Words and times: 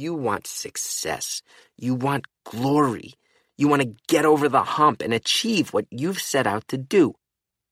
You 0.00 0.14
want 0.14 0.46
success. 0.46 1.42
You 1.76 1.94
want 1.94 2.24
glory. 2.46 3.12
You 3.58 3.68
want 3.68 3.82
to 3.82 3.92
get 4.08 4.24
over 4.24 4.48
the 4.48 4.80
hump 4.80 5.02
and 5.02 5.12
achieve 5.12 5.74
what 5.74 5.84
you've 5.90 6.22
set 6.22 6.46
out 6.46 6.66
to 6.68 6.78
do. 6.78 7.16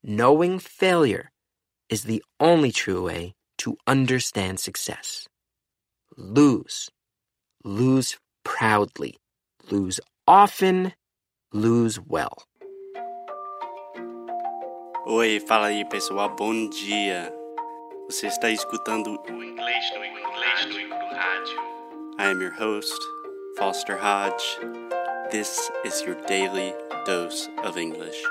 Knowing 0.03 0.59
failure 0.59 1.31
is 1.89 2.03
the 2.03 2.23
only 2.39 2.71
true 2.71 3.05
way 3.07 3.33
to 3.65 3.77
understand 3.87 4.59
success. 4.59 5.27
Lose. 6.17 6.91
Lose 7.63 8.15
proudly. 8.43 9.15
Lose 9.71 9.99
often. 10.27 10.93
Lose 11.51 11.99
well. 11.99 12.37
Oi, 15.07 15.39
fala 15.47 15.69
aí 15.69 15.83
pessoal, 15.89 16.29
bom 16.35 16.69
dia. 16.69 17.33
Você 18.07 18.27
está 18.27 18.51
escutando 18.51 19.19
o 19.27 19.43
inglês 19.43 19.91
no 19.95 20.05
inglês 20.05 20.87
no 20.87 20.95
rádio. 21.15 21.78
I 22.19 22.25
am 22.25 22.41
your 22.41 22.51
host, 22.51 23.01
Foster 23.55 23.95
Hodge. 23.95 24.57
This 25.31 25.71
is 25.85 26.01
your 26.01 26.15
daily 26.27 26.73
dose 27.05 27.47
of 27.63 27.77
English. 27.77 28.21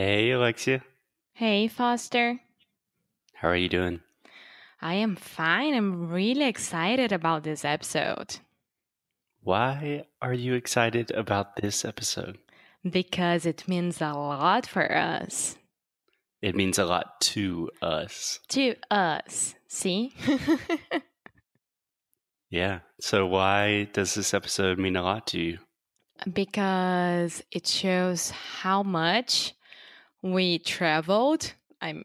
Hey, 0.00 0.30
Alexia. 0.30 0.84
Hey, 1.32 1.66
Foster. 1.66 2.38
How 3.34 3.48
are 3.48 3.56
you 3.56 3.68
doing? 3.68 3.98
I 4.80 4.94
am 4.94 5.16
fine. 5.16 5.74
I'm 5.74 6.08
really 6.08 6.44
excited 6.44 7.10
about 7.10 7.42
this 7.42 7.64
episode. 7.64 8.38
Why 9.42 10.04
are 10.22 10.32
you 10.32 10.54
excited 10.54 11.10
about 11.10 11.56
this 11.56 11.84
episode? 11.84 12.38
Because 12.88 13.44
it 13.44 13.66
means 13.66 14.00
a 14.00 14.12
lot 14.12 14.68
for 14.68 14.88
us. 14.96 15.56
It 16.42 16.54
means 16.54 16.78
a 16.78 16.84
lot 16.84 17.20
to 17.32 17.68
us. 17.82 18.38
To 18.50 18.76
us. 18.92 19.56
See? 19.66 20.14
yeah. 22.50 22.78
So, 23.00 23.26
why 23.26 23.88
does 23.92 24.14
this 24.14 24.32
episode 24.32 24.78
mean 24.78 24.94
a 24.94 25.02
lot 25.02 25.26
to 25.28 25.40
you? 25.40 25.58
Because 26.32 27.42
it 27.50 27.66
shows 27.66 28.30
how 28.30 28.84
much 28.84 29.54
we 30.22 30.58
traveled. 30.58 31.52
I'm, 31.80 32.04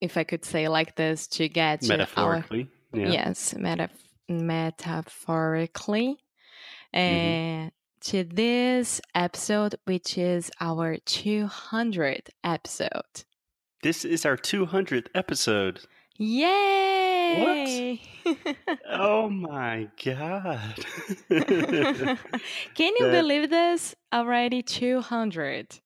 if 0.00 0.16
I 0.16 0.24
could 0.24 0.44
say 0.44 0.68
like 0.68 0.96
this, 0.96 1.26
to 1.28 1.48
get 1.48 1.82
metaphorically. 1.82 2.64
To 2.64 3.00
our, 3.00 3.06
yeah. 3.06 3.12
Yes, 3.12 3.54
metaf- 3.54 3.90
metaphorically. 4.28 6.18
Mm-hmm. 6.94 7.66
Uh, 7.66 7.70
to 8.02 8.24
this 8.24 9.00
episode, 9.14 9.74
which 9.84 10.16
is 10.16 10.50
our 10.60 10.96
200th 10.96 12.28
episode. 12.42 13.24
This 13.82 14.04
is 14.04 14.24
our 14.24 14.36
200th 14.36 15.08
episode. 15.14 15.80
Yay! 16.16 18.00
What? 18.24 18.36
oh 18.90 19.28
my 19.30 19.88
god. 20.04 20.84
Can 21.28 22.92
you 22.98 23.06
that... 23.06 23.12
believe 23.12 23.50
this? 23.50 23.94
Already 24.12 24.62
200. 24.62 25.80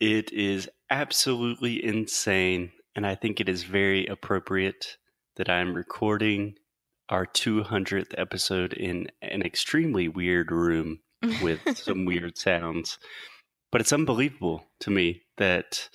It 0.00 0.32
is 0.32 0.68
absolutely 0.90 1.84
insane. 1.84 2.72
And 2.94 3.06
I 3.06 3.14
think 3.14 3.40
it 3.40 3.48
is 3.48 3.64
very 3.64 4.06
appropriate 4.06 4.96
that 5.36 5.48
I'm 5.48 5.74
recording 5.74 6.56
our 7.08 7.26
200th 7.26 8.14
episode 8.18 8.72
in 8.72 9.08
an 9.22 9.42
extremely 9.42 10.08
weird 10.08 10.50
room 10.50 11.00
with 11.42 11.60
some 11.76 12.04
weird 12.04 12.36
sounds. 12.36 12.98
But 13.70 13.80
it's 13.80 13.92
unbelievable 13.92 14.64
to 14.80 14.90
me 14.90 15.22
that 15.36 15.88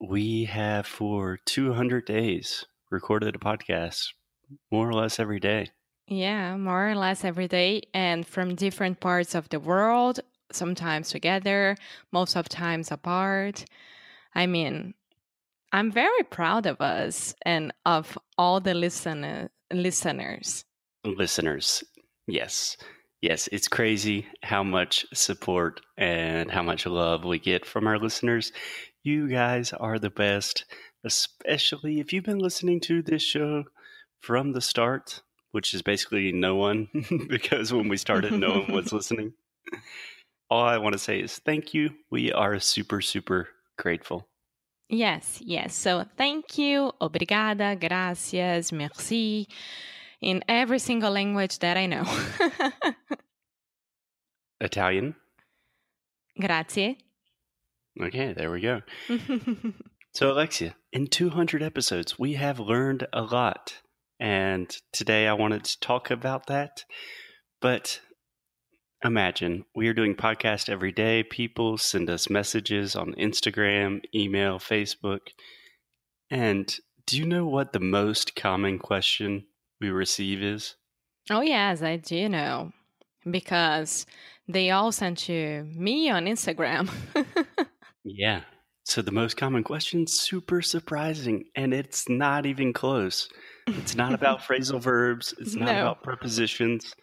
we 0.00 0.44
have 0.44 0.86
for 0.86 1.38
200 1.46 2.04
days 2.04 2.64
recorded 2.90 3.34
a 3.36 3.38
podcast 3.38 4.08
more 4.70 4.88
or 4.88 4.92
less 4.92 5.18
every 5.18 5.40
day. 5.40 5.68
Yeah, 6.08 6.56
more 6.56 6.90
or 6.90 6.94
less 6.94 7.24
every 7.24 7.48
day, 7.48 7.82
and 7.92 8.24
from 8.24 8.54
different 8.54 9.00
parts 9.00 9.34
of 9.34 9.48
the 9.48 9.58
world, 9.58 10.20
sometimes 10.52 11.10
together, 11.10 11.76
most 12.12 12.36
of 12.36 12.48
times 12.48 12.90
apart. 12.90 13.64
I 14.34 14.46
mean, 14.46 14.94
I'm 15.72 15.90
very 15.90 16.22
proud 16.22 16.66
of 16.66 16.80
us 16.80 17.34
and 17.44 17.72
of 17.84 18.16
all 18.38 18.60
the 18.60 18.74
listener, 18.74 19.50
listeners. 19.72 20.64
Listeners, 21.04 21.84
yes. 22.26 22.76
Yes, 23.22 23.48
it's 23.50 23.66
crazy 23.66 24.26
how 24.42 24.62
much 24.62 25.06
support 25.14 25.80
and 25.96 26.50
how 26.50 26.62
much 26.62 26.86
love 26.86 27.24
we 27.24 27.38
get 27.38 27.64
from 27.64 27.86
our 27.86 27.98
listeners. 27.98 28.52
You 29.02 29.28
guys 29.28 29.72
are 29.72 29.98
the 29.98 30.10
best, 30.10 30.64
especially 31.04 31.98
if 31.98 32.12
you've 32.12 32.24
been 32.24 32.38
listening 32.38 32.80
to 32.82 33.02
this 33.02 33.22
show 33.22 33.64
from 34.20 34.52
the 34.52 34.60
start, 34.60 35.22
which 35.52 35.72
is 35.72 35.82
basically 35.82 36.30
no 36.32 36.56
one, 36.56 36.88
because 37.28 37.72
when 37.72 37.88
we 37.88 37.96
started, 37.96 38.32
no 38.32 38.60
one 38.60 38.72
was 38.72 38.92
listening. 38.92 39.32
All 40.48 40.64
I 40.64 40.78
want 40.78 40.92
to 40.92 40.98
say 40.98 41.20
is 41.20 41.38
thank 41.38 41.74
you. 41.74 41.90
We 42.10 42.32
are 42.32 42.58
super, 42.60 43.00
super 43.00 43.48
grateful. 43.76 44.28
Yes, 44.88 45.40
yes. 45.44 45.74
So 45.74 46.04
thank 46.16 46.58
you, 46.58 46.92
obrigada, 47.00 47.78
gracias, 47.78 48.70
merci, 48.70 49.48
in 50.20 50.44
every 50.48 50.78
single 50.78 51.10
language 51.10 51.58
that 51.58 51.76
I 51.76 51.86
know. 51.86 52.04
Italian? 54.60 55.16
Grazie. 56.40 56.98
Okay, 58.00 58.32
there 58.32 58.50
we 58.50 58.60
go. 58.60 58.82
so, 60.12 60.30
Alexia, 60.30 60.76
in 60.92 61.06
200 61.06 61.62
episodes, 61.62 62.18
we 62.18 62.34
have 62.34 62.60
learned 62.60 63.06
a 63.12 63.22
lot. 63.22 63.80
And 64.20 64.74
today 64.92 65.26
I 65.26 65.32
wanted 65.32 65.64
to 65.64 65.80
talk 65.80 66.10
about 66.10 66.46
that. 66.46 66.84
But 67.60 68.00
imagine 69.06 69.64
we 69.74 69.88
are 69.88 69.94
doing 69.94 70.14
podcast 70.14 70.68
every 70.68 70.92
day. 70.92 71.22
People 71.22 71.78
send 71.78 72.10
us 72.10 72.28
messages 72.28 72.94
on 72.96 73.14
Instagram, 73.14 74.02
email, 74.14 74.58
Facebook. 74.58 75.20
And 76.30 76.74
do 77.06 77.18
you 77.18 77.24
know 77.24 77.46
what 77.46 77.72
the 77.72 77.80
most 77.80 78.36
common 78.36 78.78
question 78.78 79.46
we 79.80 79.90
receive 79.90 80.42
is? 80.42 80.74
Oh, 81.30 81.40
yes, 81.40 81.82
I 81.82 81.96
do 81.96 82.28
know. 82.28 82.72
Because 83.28 84.06
they 84.46 84.70
all 84.70 84.92
sent 84.92 85.28
you 85.28 85.66
me 85.74 86.10
on 86.10 86.26
Instagram. 86.26 86.90
Yeah. 88.06 88.42
So 88.84 89.02
the 89.02 89.10
most 89.10 89.36
common 89.36 89.64
question, 89.64 90.06
super 90.06 90.62
surprising, 90.62 91.46
and 91.56 91.74
it's 91.74 92.08
not 92.08 92.46
even 92.46 92.72
close. 92.72 93.28
It's 93.66 93.96
not 93.96 94.14
about 94.14 94.40
phrasal 94.48 94.80
verbs. 94.80 95.34
It's 95.38 95.56
not 95.56 95.66
no. 95.66 95.80
about 95.80 96.02
prepositions. 96.04 96.94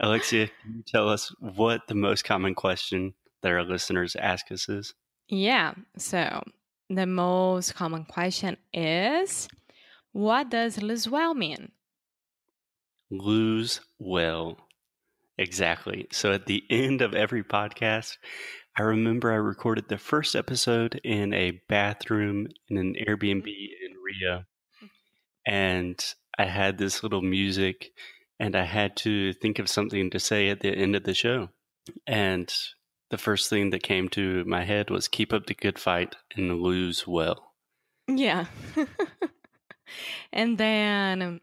Alexia, 0.00 0.48
can 0.62 0.76
you 0.76 0.82
tell 0.86 1.08
us 1.08 1.34
what 1.40 1.82
the 1.88 1.94
most 1.94 2.24
common 2.24 2.54
question 2.54 3.14
that 3.42 3.52
our 3.52 3.64
listeners 3.64 4.16
ask 4.16 4.50
us 4.52 4.68
is? 4.68 4.94
Yeah. 5.28 5.74
So 5.96 6.42
the 6.88 7.06
most 7.06 7.74
common 7.74 8.04
question 8.04 8.56
is 8.72 9.48
what 10.12 10.50
does 10.50 10.80
lose 10.80 11.08
well 11.08 11.34
mean? 11.34 11.72
Lose 13.10 13.80
well. 13.98 14.56
Exactly. 15.36 16.06
So 16.12 16.32
at 16.32 16.46
the 16.46 16.62
end 16.70 17.02
of 17.02 17.14
every 17.14 17.42
podcast, 17.44 18.16
I 18.76 18.82
remember 18.82 19.32
I 19.32 19.36
recorded 19.36 19.88
the 19.88 19.98
first 19.98 20.36
episode 20.36 21.00
in 21.04 21.34
a 21.34 21.60
bathroom 21.68 22.48
in 22.68 22.76
an 22.76 22.94
Airbnb 23.06 23.42
mm-hmm. 23.42 23.86
in 23.86 23.94
Rio. 24.04 24.38
Mm-hmm. 24.38 24.86
And 25.46 26.14
I 26.38 26.44
had 26.44 26.78
this 26.78 27.02
little 27.02 27.22
music 27.22 27.90
and 28.38 28.56
I 28.56 28.64
had 28.64 28.96
to 28.98 29.32
think 29.32 29.58
of 29.58 29.68
something 29.68 30.10
to 30.10 30.18
say 30.18 30.48
at 30.48 30.60
the 30.60 30.70
end 30.70 30.96
of 30.96 31.04
the 31.04 31.14
show. 31.14 31.48
And 32.06 32.52
the 33.10 33.18
first 33.18 33.48
thing 33.48 33.70
that 33.70 33.82
came 33.82 34.08
to 34.10 34.44
my 34.44 34.64
head 34.64 34.90
was 34.90 35.08
keep 35.08 35.32
up 35.32 35.46
the 35.46 35.54
good 35.54 35.78
fight 35.78 36.16
and 36.36 36.60
lose 36.60 37.06
well. 37.06 37.52
Yeah. 38.06 38.46
and 40.32 40.58
then 40.58 41.40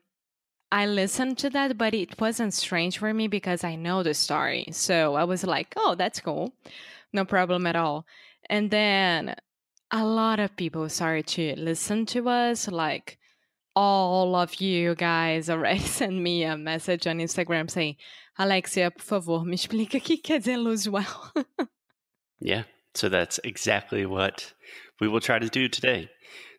I 0.72 0.86
listened 0.86 1.38
to 1.40 1.50
that, 1.52 1.78
but 1.78 1.94
it 1.94 2.20
wasn't 2.20 2.54
strange 2.54 2.98
for 2.98 3.14
me 3.14 3.28
because 3.28 3.64
I 3.64 3.76
know 3.76 4.04
the 4.04 4.14
story. 4.14 4.68
So 4.72 5.16
I 5.16 5.24
was 5.24 5.44
like, 5.44 5.74
oh, 5.78 5.96
that's 5.96 6.20
cool 6.20 6.54
no 7.16 7.26
problem 7.26 7.66
at 7.66 7.76
all. 7.76 8.06
And 8.48 8.70
then 8.70 9.36
a 9.90 10.06
lot 10.06 10.40
of 10.40 10.56
people 10.56 10.88
started 10.90 11.26
to 11.28 11.56
listen 11.56 12.06
to 12.08 12.30
us, 12.30 12.68
like 12.68 13.18
all 13.76 14.36
of 14.36 14.62
you 14.62 14.96
guys 14.96 15.50
already 15.50 15.80
sent 15.80 16.14
me 16.14 16.44
a 16.44 16.58
message 16.58 17.08
on 17.08 17.20
Instagram 17.20 17.70
saying, 17.70 17.96
Alexia, 18.38 18.92
por 18.92 19.04
favor, 19.04 19.46
me 19.46 19.56
explica 19.56 19.98
o 19.98 20.00
que 20.00 20.18
quer 20.18 20.40
dizer 20.40 20.62
lose 20.62 20.90
well. 20.90 21.34
yeah, 22.40 22.64
so 22.94 23.10
that's 23.10 23.40
exactly 23.44 24.06
what 24.06 24.54
we 25.00 25.08
will 25.08 25.22
try 25.22 25.40
to 25.40 25.50
do 25.50 25.68
today. 25.68 26.10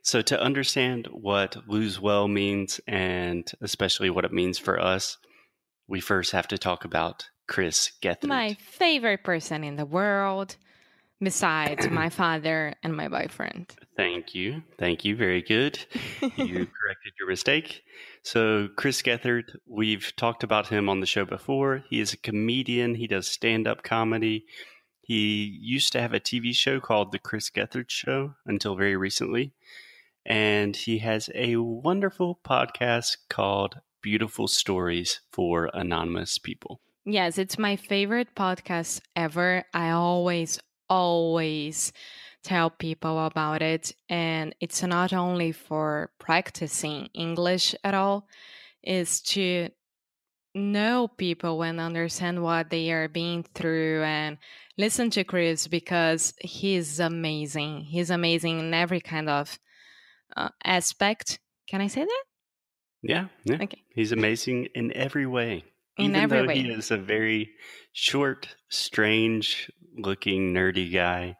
So, 0.02 0.22
to 0.22 0.40
understand 0.40 1.08
what 1.10 1.56
lose 1.66 2.00
well 2.00 2.28
means, 2.28 2.80
and 2.86 3.50
especially 3.60 4.08
what 4.08 4.24
it 4.24 4.32
means 4.32 4.56
for 4.56 4.80
us, 4.80 5.18
we 5.88 6.00
first 6.00 6.30
have 6.30 6.46
to 6.48 6.58
talk 6.58 6.84
about 6.84 7.28
Chris 7.48 7.90
Gethard. 8.00 8.28
My 8.28 8.54
favorite 8.54 9.24
person 9.24 9.64
in 9.64 9.76
the 9.76 9.84
world, 9.84 10.56
besides 11.20 11.88
my 11.88 12.08
father 12.08 12.74
and 12.82 12.96
my 12.96 13.08
boyfriend. 13.08 13.74
Thank 13.96 14.34
you. 14.34 14.62
Thank 14.78 15.04
you. 15.04 15.16
Very 15.16 15.42
good. 15.42 15.78
you 16.20 16.28
corrected 16.36 17.12
your 17.18 17.28
mistake. 17.28 17.82
So, 18.22 18.68
Chris 18.76 19.02
Gethard, 19.02 19.44
we've 19.66 20.12
talked 20.16 20.42
about 20.42 20.68
him 20.68 20.88
on 20.88 21.00
the 21.00 21.06
show 21.06 21.24
before. 21.24 21.84
He 21.88 22.00
is 22.00 22.12
a 22.12 22.18
comedian, 22.18 22.94
he 22.94 23.06
does 23.06 23.28
stand 23.28 23.66
up 23.66 23.82
comedy. 23.82 24.44
He 25.00 25.56
used 25.62 25.92
to 25.92 26.00
have 26.00 26.12
a 26.12 26.20
TV 26.20 26.52
show 26.52 26.80
called 26.80 27.12
The 27.12 27.20
Chris 27.20 27.48
Gethard 27.48 27.90
Show 27.90 28.34
until 28.44 28.74
very 28.74 28.96
recently. 28.96 29.54
And 30.24 30.74
he 30.74 30.98
has 30.98 31.30
a 31.32 31.56
wonderful 31.56 32.40
podcast 32.44 33.16
called 33.30 33.76
Beautiful 34.02 34.48
Stories 34.48 35.20
for 35.30 35.70
Anonymous 35.72 36.38
People. 36.38 36.80
Yes, 37.04 37.38
it's 37.38 37.56
my 37.56 37.76
favorite 37.76 38.34
podcast 38.34 39.00
ever. 39.14 39.62
I 39.72 39.90
always, 39.90 40.58
always 40.88 41.92
tell 42.42 42.70
people 42.70 43.26
about 43.26 43.62
it. 43.62 43.92
And 44.08 44.54
it's 44.60 44.82
not 44.82 45.12
only 45.12 45.52
for 45.52 46.10
practicing 46.18 47.08
English 47.14 47.74
at 47.82 47.94
all, 47.94 48.28
is 48.82 49.20
to 49.20 49.68
know 50.54 51.08
people 51.08 51.62
and 51.62 51.78
understand 51.80 52.42
what 52.42 52.70
they 52.70 52.90
are 52.90 53.08
being 53.08 53.44
through 53.54 54.02
and 54.04 54.38
listen 54.78 55.10
to 55.10 55.24
Chris 55.24 55.66
because 55.66 56.32
he's 56.40 56.98
amazing. 56.98 57.82
He's 57.82 58.10
amazing 58.10 58.60
in 58.60 58.72
every 58.72 59.00
kind 59.00 59.28
of 59.28 59.58
uh, 60.36 60.48
aspect. 60.64 61.38
Can 61.68 61.80
I 61.80 61.88
say 61.88 62.04
that? 62.04 62.24
Yeah, 63.02 63.26
yeah. 63.44 63.58
Okay. 63.62 63.82
He's 63.94 64.12
amazing 64.20 64.68
in 64.74 64.92
every 64.94 65.26
way. 65.26 65.64
In 65.98 66.06
Even 66.10 66.16
every 66.22 66.40
though 66.40 66.46
way. 66.46 66.58
he 66.62 66.68
is 66.70 66.90
a 66.90 66.96
very 66.98 67.50
short, 67.92 68.54
strange 68.68 69.70
looking, 69.96 70.52
nerdy 70.52 70.92
guy, 70.92 71.36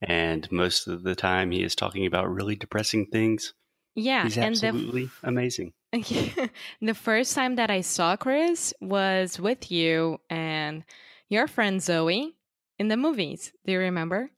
and 0.00 0.50
most 0.50 0.86
of 0.86 1.02
the 1.02 1.14
time 1.14 1.50
he 1.50 1.62
is 1.62 1.74
talking 1.74 2.06
about 2.06 2.32
really 2.32 2.56
depressing 2.56 3.06
things. 3.06 3.52
Yeah, 3.94 4.22
He's 4.22 4.38
and 4.38 4.54
the 4.56 4.68
absolutely 4.68 5.10
amazing. 5.22 5.72
the 5.92 6.94
first 6.94 7.34
time 7.34 7.56
that 7.56 7.70
I 7.70 7.80
saw 7.82 8.16
Chris 8.16 8.72
was 8.80 9.38
with 9.40 9.70
you 9.70 10.20
and 10.30 10.84
your 11.28 11.46
friend 11.46 11.82
Zoe 11.82 12.34
in 12.78 12.88
the 12.88 12.96
movies. 12.96 13.52
Do 13.66 13.72
you 13.72 13.78
remember? 13.80 14.30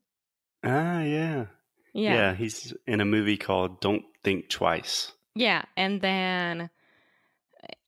Ah, 0.65 1.03
yeah. 1.03 1.47
Yeah. 1.93 2.35
he's 2.35 2.73
in 2.87 3.01
a 3.01 3.05
movie 3.05 3.37
called 3.37 3.81
Don't 3.81 4.05
Think 4.25 4.49
Twice. 4.49 5.13
Yeah, 5.35 5.63
and 5.77 6.01
then 6.01 6.71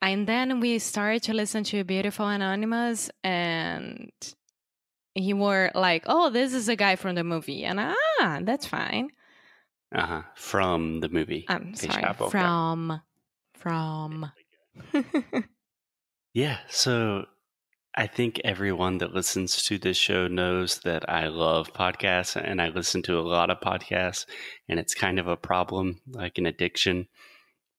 and 0.00 0.26
then 0.26 0.60
we 0.60 0.78
started 0.78 1.22
to 1.24 1.34
listen 1.34 1.64
to 1.64 1.84
Beautiful 1.84 2.26
Anonymous 2.26 3.10
and 3.22 4.10
he 5.14 5.34
were 5.34 5.70
like, 5.74 6.04
"Oh, 6.06 6.30
this 6.30 6.54
is 6.54 6.69
a 6.69 6.76
guy 6.76 6.96
from 6.96 7.14
the 7.14 7.24
movie." 7.24 7.64
And 7.64 7.78
ah, 7.80 8.40
that's 8.42 8.66
fine. 8.66 9.10
Uh 9.94 10.06
huh. 10.06 10.22
From 10.34 11.00
the 11.00 11.08
movie. 11.08 11.44
I'm 11.48 11.74
Hey, 11.78 11.88
sorry. 11.88 12.02
Chapo, 12.02 12.20
okay. 12.22 12.30
From 12.30 13.00
from 13.54 14.32
Yeah, 16.34 16.58
so 16.70 17.26
I 17.94 18.06
think 18.06 18.40
everyone 18.42 18.98
that 18.98 19.12
listens 19.12 19.62
to 19.64 19.76
this 19.78 19.98
show 19.98 20.26
knows 20.26 20.78
that 20.80 21.08
I 21.10 21.28
love 21.28 21.74
podcasts 21.74 22.40
and 22.42 22.60
I 22.62 22.70
listen 22.70 23.02
to 23.02 23.19
a 23.19 23.20
lot 23.20 23.50
of 23.50 23.60
podcasts, 23.60 24.24
and 24.69 24.80
it's 24.80 24.94
kind 24.94 25.19
of 25.19 25.26
a 25.26 25.36
problem, 25.36 26.00
like 26.08 26.38
an 26.38 26.46
addiction. 26.46 27.06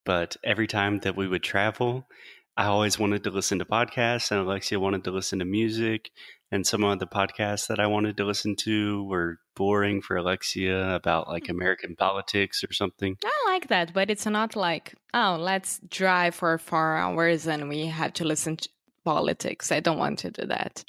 But 0.06 0.38
every 0.44 0.68
time 0.68 1.00
that 1.00 1.16
we 1.16 1.28
would 1.28 1.44
travel, 1.44 2.08
I 2.56 2.66
always 2.66 3.00
wanted 3.00 3.24
to 3.24 3.32
listen 3.32 3.60
to 3.60 3.66
podcasts, 3.66 4.32
and 4.32 4.40
Alexia 4.40 4.80
wanted 4.80 5.04
to 5.06 5.12
listen 5.12 5.40
to 5.40 5.46
music. 5.46 6.12
And 6.52 6.68
some 6.68 6.84
of 6.84 7.00
the 7.00 7.08
podcasts 7.08 7.68
that 7.68 7.80
I 7.80 7.88
wanted 7.88 8.16
to 8.18 8.26
listen 8.26 8.56
to 8.58 9.04
were 9.06 9.40
boring 9.56 10.04
for 10.04 10.18
Alexia 10.18 10.94
about 10.94 11.28
like 11.28 11.48
hmm. 11.48 11.56
American 11.56 11.96
politics 11.96 12.64
or 12.64 12.72
something. 12.74 13.18
I 13.26 13.52
like 13.52 13.70
that, 13.70 13.94
but 13.94 14.12
it's 14.12 14.28
not 14.28 14.56
like, 14.56 14.94
oh, 15.14 15.38
let's 15.40 15.80
drive 15.90 16.36
for 16.36 16.58
four 16.60 16.96
hours 16.96 17.48
and 17.48 17.70
we 17.70 17.88
have 17.88 18.14
to 18.14 18.26
listen 18.26 18.58
to 18.58 18.70
politics. 19.04 19.72
I 19.72 19.80
don't 19.80 19.98
want 19.98 20.20
to 20.20 20.32
do 20.32 20.46
that. 20.46 20.84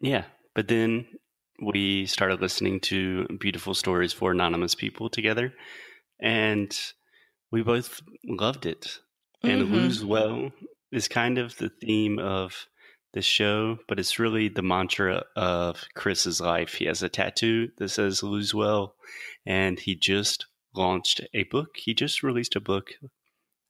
Yeah. 0.00 0.24
But 0.54 0.68
then 0.68 1.06
we 1.62 2.06
started 2.06 2.40
listening 2.40 2.80
to 2.80 3.26
beautiful 3.38 3.74
stories 3.74 4.12
for 4.12 4.32
anonymous 4.32 4.74
people 4.74 5.08
together, 5.10 5.52
and 6.20 6.76
we 7.50 7.62
both 7.62 8.00
loved 8.24 8.66
it. 8.66 9.00
And 9.42 9.62
Mhm. 9.62 9.70
lose 9.72 10.04
well 10.04 10.52
is 10.90 11.08
kind 11.08 11.38
of 11.38 11.56
the 11.58 11.68
theme 11.68 12.18
of 12.18 12.66
the 13.12 13.22
show, 13.22 13.78
but 13.88 13.98
it's 13.98 14.18
really 14.18 14.48
the 14.48 14.62
mantra 14.62 15.24
of 15.36 15.84
Chris's 15.94 16.40
life. 16.40 16.74
He 16.74 16.84
has 16.86 17.02
a 17.02 17.08
tattoo 17.08 17.70
that 17.78 17.88
says 17.90 18.22
lose 18.22 18.52
well, 18.54 18.96
and 19.44 19.78
he 19.80 19.94
just 19.94 20.46
launched 20.74 21.20
a 21.32 21.44
book. 21.44 21.76
He 21.76 21.94
just 21.94 22.22
released 22.22 22.56
a 22.56 22.60
book, 22.60 22.94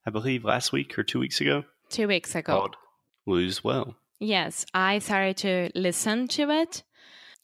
I 0.05 0.09
believe, 0.09 0.43
last 0.43 0.71
week 0.73 0.97
or 0.97 1.03
two 1.03 1.19
weeks 1.19 1.39
ago 1.39 1.63
Two 1.89 2.07
weeks 2.07 2.35
ago. 2.35 2.53
called 2.53 2.75
Lose 3.25 3.63
Well. 3.63 3.95
Yes, 4.19 4.65
I 4.73 4.99
started 4.99 5.37
to 5.37 5.69
listen 5.79 6.27
to 6.29 6.49
it 6.49 6.83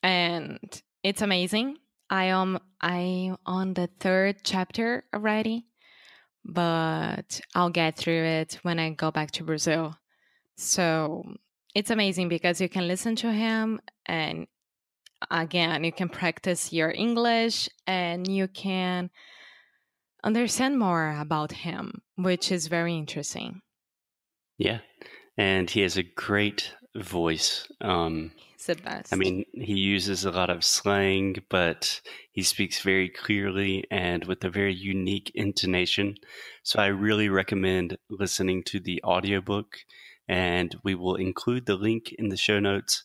and 0.01 0.59
it's 1.03 1.21
amazing. 1.21 1.77
I 2.09 2.25
am 2.25 2.59
I 2.81 3.35
on 3.45 3.73
the 3.75 3.87
third 3.99 4.37
chapter 4.43 5.05
already, 5.13 5.67
but 6.45 7.39
I'll 7.55 7.69
get 7.69 7.97
through 7.97 8.23
it 8.23 8.59
when 8.63 8.79
I 8.79 8.91
go 8.91 9.11
back 9.11 9.31
to 9.31 9.43
Brazil. 9.43 9.95
So 10.57 11.23
it's 11.73 11.89
amazing 11.89 12.29
because 12.29 12.61
you 12.61 12.69
can 12.69 12.87
listen 12.87 13.15
to 13.17 13.31
him 13.31 13.79
and 14.05 14.47
again 15.31 15.83
you 15.83 15.91
can 15.91 16.09
practice 16.09 16.73
your 16.73 16.91
English 16.91 17.69
and 17.87 18.27
you 18.27 18.47
can 18.47 19.09
understand 20.23 20.77
more 20.77 21.17
about 21.19 21.51
him, 21.51 22.01
which 22.15 22.51
is 22.51 22.67
very 22.67 22.95
interesting. 22.95 23.61
Yeah. 24.57 24.79
And 25.37 25.69
he 25.69 25.81
has 25.81 25.97
a 25.97 26.03
great 26.03 26.73
voice. 26.95 27.67
Um, 27.81 28.31
It's 28.63 28.79
the 28.79 28.89
best. 28.89 29.11
I 29.11 29.17
mean, 29.17 29.43
he 29.51 29.73
uses 29.73 30.23
a 30.23 30.31
lot 30.31 30.49
of 30.49 30.63
slang, 30.63 31.43
but 31.49 31.99
he 32.31 32.43
speaks 32.43 32.79
very 32.79 33.09
clearly 33.09 33.83
and 33.91 34.23
with 34.23 34.41
a 34.45 34.49
very 34.49 34.73
unique 34.73 35.33
intonation. 35.35 36.15
So 36.63 36.79
I 36.79 36.85
really 36.85 37.27
recommend 37.27 37.97
listening 38.09 38.63
to 38.67 38.79
the 38.79 39.03
audiobook, 39.03 39.79
and 40.29 40.73
we 40.81 40.95
will 40.95 41.15
include 41.15 41.65
the 41.65 41.75
link 41.75 42.13
in 42.17 42.29
the 42.29 42.37
show 42.37 42.61
notes 42.61 43.03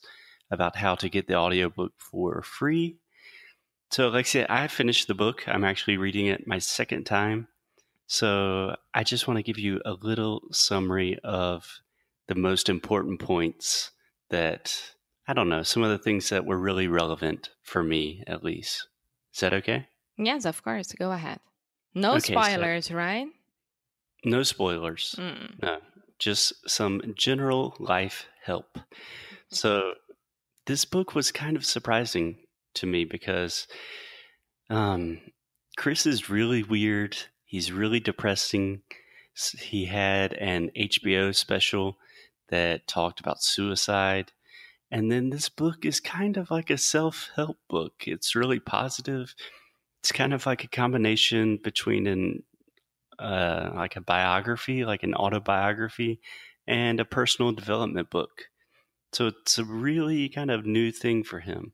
about 0.48 0.76
how 0.76 0.94
to 0.94 1.08
get 1.08 1.26
the 1.26 1.34
audiobook 1.34 1.94
for 1.98 2.40
free. 2.42 2.98
So, 3.90 4.06
Alexia, 4.06 4.46
I 4.48 4.68
finished 4.68 5.08
the 5.08 5.14
book. 5.14 5.42
I'm 5.48 5.64
actually 5.64 5.96
reading 5.96 6.26
it 6.26 6.46
my 6.46 6.60
second 6.60 7.02
time. 7.02 7.48
So, 8.06 8.76
I 8.94 9.02
just 9.02 9.26
want 9.26 9.38
to 9.38 9.42
give 9.42 9.58
you 9.58 9.80
a 9.84 9.94
little 9.94 10.42
summary 10.52 11.18
of 11.24 11.80
the 12.28 12.36
most 12.36 12.68
important 12.68 13.18
points 13.18 13.90
that 14.30 14.94
I 15.28 15.34
don't 15.34 15.50
know, 15.50 15.62
some 15.62 15.82
of 15.82 15.90
the 15.90 15.98
things 15.98 16.30
that 16.30 16.46
were 16.46 16.58
really 16.58 16.88
relevant 16.88 17.50
for 17.62 17.82
me, 17.84 18.24
at 18.26 18.42
least. 18.42 18.88
Is 19.34 19.40
that 19.40 19.52
okay? 19.52 19.86
Yes, 20.16 20.46
of 20.46 20.62
course. 20.64 20.92
Go 20.94 21.12
ahead. 21.12 21.38
No 21.94 22.12
Okay, 22.14 22.34
so- 22.34 22.40
spoilers, 22.42 22.90
right? 22.90 23.26
No 24.24 24.42
spoilers. 24.42 25.14
Mm. 25.18 25.62
No, 25.62 25.78
just 26.18 26.68
some 26.68 27.02
general 27.16 27.76
life 27.78 28.26
help. 28.44 28.78
So, 29.50 29.94
this 30.66 30.84
book 30.84 31.14
was 31.14 31.32
kind 31.32 31.56
of 31.56 31.64
surprising 31.64 32.36
to 32.74 32.84
me 32.84 33.06
because 33.06 33.66
um, 34.68 35.20
Chris 35.78 36.04
is 36.04 36.28
really 36.28 36.62
weird. 36.62 37.16
He's 37.46 37.72
really 37.72 37.98
depressing. 37.98 38.82
He 39.58 39.86
had 39.86 40.34
an 40.34 40.70
HBO 40.78 41.34
special 41.34 41.96
that 42.50 42.86
talked 42.86 43.20
about 43.20 43.42
suicide. 43.42 44.32
And 44.90 45.12
then 45.12 45.30
this 45.30 45.48
book 45.48 45.84
is 45.84 46.00
kind 46.00 46.36
of 46.36 46.50
like 46.50 46.70
a 46.70 46.78
self 46.78 47.30
help 47.36 47.58
book. 47.68 48.04
It's 48.06 48.34
really 48.34 48.60
positive. 48.60 49.34
It's 50.00 50.12
kind 50.12 50.32
of 50.32 50.46
like 50.46 50.64
a 50.64 50.68
combination 50.68 51.58
between 51.62 52.06
an 52.06 52.42
uh, 53.18 53.70
like 53.74 53.96
a 53.96 54.00
biography, 54.00 54.84
like 54.84 55.02
an 55.02 55.14
autobiography, 55.14 56.20
and 56.66 57.00
a 57.00 57.04
personal 57.04 57.52
development 57.52 58.10
book. 58.10 58.44
So 59.12 59.28
it's 59.28 59.58
a 59.58 59.64
really 59.64 60.28
kind 60.28 60.50
of 60.50 60.66
new 60.66 60.92
thing 60.92 61.24
for 61.24 61.40
him. 61.40 61.72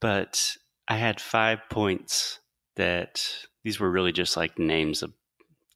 But 0.00 0.56
I 0.88 0.96
had 0.96 1.20
five 1.20 1.60
points 1.70 2.40
that 2.76 3.26
these 3.64 3.80
were 3.80 3.90
really 3.90 4.12
just 4.12 4.36
like 4.36 4.58
names 4.58 5.02
of 5.02 5.12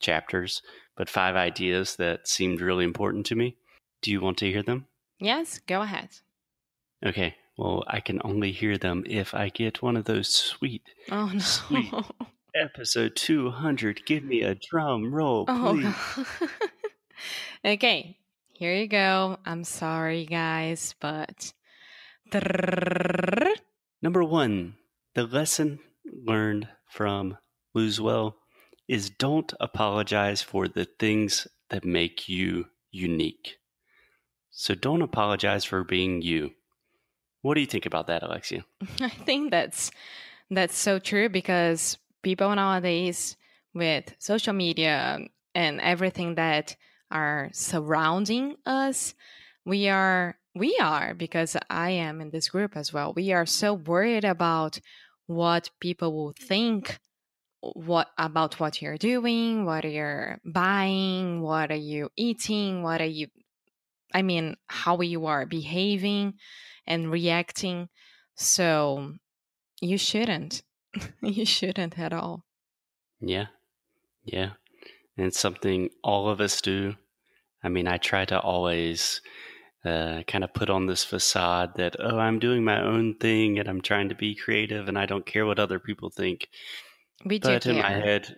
chapters, 0.00 0.62
but 0.96 1.08
five 1.08 1.36
ideas 1.36 1.96
that 1.96 2.28
seemed 2.28 2.60
really 2.60 2.84
important 2.84 3.26
to 3.26 3.34
me. 3.34 3.56
Do 4.02 4.10
you 4.10 4.20
want 4.20 4.38
to 4.38 4.50
hear 4.50 4.62
them? 4.62 4.86
Yes, 5.18 5.58
go 5.66 5.82
ahead. 5.82 6.10
Okay. 7.04 7.36
Well, 7.56 7.82
I 7.88 7.98
can 7.98 8.20
only 8.24 8.52
hear 8.52 8.78
them 8.78 9.02
if 9.06 9.34
I 9.34 9.48
get 9.48 9.82
one 9.82 9.96
of 9.96 10.04
those 10.04 10.28
sweet, 10.28 10.82
Oh 11.10 11.26
no. 11.26 11.40
Sweet. 11.40 11.92
episode 12.54 13.16
200. 13.16 14.04
Give 14.06 14.24
me 14.24 14.42
a 14.42 14.54
drum 14.54 15.12
roll, 15.12 15.44
oh, 15.48 15.72
please. 15.72 15.94
Oh, 16.40 16.48
okay, 17.72 18.16
here 18.52 18.74
you 18.74 18.86
go. 18.86 19.38
I'm 19.44 19.64
sorry, 19.64 20.24
guys, 20.24 20.94
but. 21.00 21.52
Number 24.02 24.22
one, 24.22 24.74
the 25.14 25.24
lesson 25.24 25.80
learned 26.04 26.68
from 26.88 27.38
Lose 27.74 28.00
Well 28.00 28.36
is 28.86 29.10
don't 29.10 29.52
apologize 29.60 30.42
for 30.42 30.68
the 30.68 30.84
things 30.84 31.48
that 31.70 31.84
make 31.84 32.28
you 32.28 32.66
unique. 32.90 33.56
So 34.50 34.74
don't 34.74 35.02
apologize 35.02 35.64
for 35.64 35.84
being 35.84 36.22
you. 36.22 36.52
What 37.42 37.54
do 37.54 37.60
you 37.60 37.66
think 37.66 37.86
about 37.86 38.06
that, 38.08 38.22
Alexia? 38.22 38.64
I 39.00 39.08
think 39.08 39.50
that's 39.50 39.90
that's 40.50 40.76
so 40.76 40.98
true 40.98 41.28
because 41.28 41.98
people 42.22 42.54
nowadays 42.54 43.36
with 43.74 44.14
social 44.18 44.52
media 44.52 45.18
and 45.54 45.80
everything 45.80 46.34
that 46.36 46.76
are 47.10 47.50
surrounding 47.52 48.56
us, 48.66 49.14
we 49.64 49.88
are 49.88 50.36
we 50.54 50.76
are 50.80 51.14
because 51.14 51.56
I 51.70 51.90
am 51.90 52.20
in 52.20 52.30
this 52.30 52.48
group 52.48 52.76
as 52.76 52.92
well. 52.92 53.12
We 53.14 53.32
are 53.32 53.46
so 53.46 53.74
worried 53.74 54.24
about 54.24 54.80
what 55.26 55.70
people 55.80 56.12
will 56.12 56.34
think 56.38 56.98
what 57.60 58.08
about 58.16 58.60
what 58.60 58.80
you're 58.80 58.96
doing, 58.96 59.64
what 59.64 59.84
you're 59.84 60.40
buying, 60.44 61.42
what 61.42 61.70
are 61.70 61.74
you 61.74 62.08
eating, 62.16 62.82
what 62.82 63.00
are 63.00 63.04
you 63.06 63.28
I 64.14 64.22
mean, 64.22 64.56
how 64.68 65.00
you 65.02 65.26
are 65.26 65.44
behaving 65.44 66.34
and 66.88 67.12
reacting. 67.12 67.88
So 68.34 69.14
you 69.80 69.98
shouldn't. 69.98 70.62
you 71.22 71.44
shouldn't 71.44 71.98
at 71.98 72.12
all. 72.12 72.44
Yeah. 73.20 73.46
Yeah. 74.24 74.50
And 75.16 75.26
it's 75.26 75.38
something 75.38 75.90
all 76.02 76.28
of 76.28 76.40
us 76.40 76.60
do. 76.60 76.94
I 77.62 77.68
mean, 77.68 77.86
I 77.86 77.98
try 77.98 78.24
to 78.24 78.40
always 78.40 79.20
uh, 79.84 80.22
kind 80.26 80.44
of 80.44 80.54
put 80.54 80.70
on 80.70 80.86
this 80.86 81.04
facade 81.04 81.74
that, 81.76 81.96
oh, 81.98 82.18
I'm 82.18 82.38
doing 82.38 82.64
my 82.64 82.82
own 82.82 83.16
thing 83.16 83.58
and 83.58 83.68
I'm 83.68 83.80
trying 83.80 84.08
to 84.08 84.14
be 84.14 84.34
creative 84.34 84.88
and 84.88 84.98
I 84.98 85.06
don't 85.06 85.26
care 85.26 85.46
what 85.46 85.58
other 85.58 85.78
people 85.78 86.10
think. 86.10 86.48
We 87.24 87.38
do 87.38 87.48
But 87.48 87.66
in 87.66 87.78
my 87.78 87.90
head, 87.90 88.36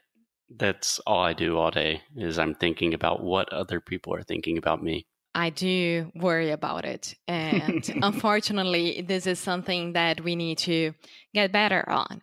that's 0.54 0.99
all 1.00 1.23
I 1.23 1.33
do 1.33 1.59
all 1.59 1.71
day 1.71 2.02
is 2.16 2.38
I'm 2.38 2.54
thinking 2.54 2.95
about 2.95 3.23
what 3.23 3.52
other 3.52 3.80
people 3.80 4.14
are 4.14 4.23
thinking 4.23 4.59
about 4.59 4.83
me. 4.83 5.07
I 5.34 5.50
do 5.50 6.10
worry 6.14 6.50
about 6.50 6.84
it. 6.84 7.14
And 7.28 7.88
unfortunately, 8.02 9.02
this 9.02 9.26
is 9.26 9.38
something 9.38 9.92
that 9.94 10.22
we 10.22 10.37
need 10.37 10.58
to 10.58 10.92
get 11.34 11.52
better 11.52 11.88
on. 11.88 12.22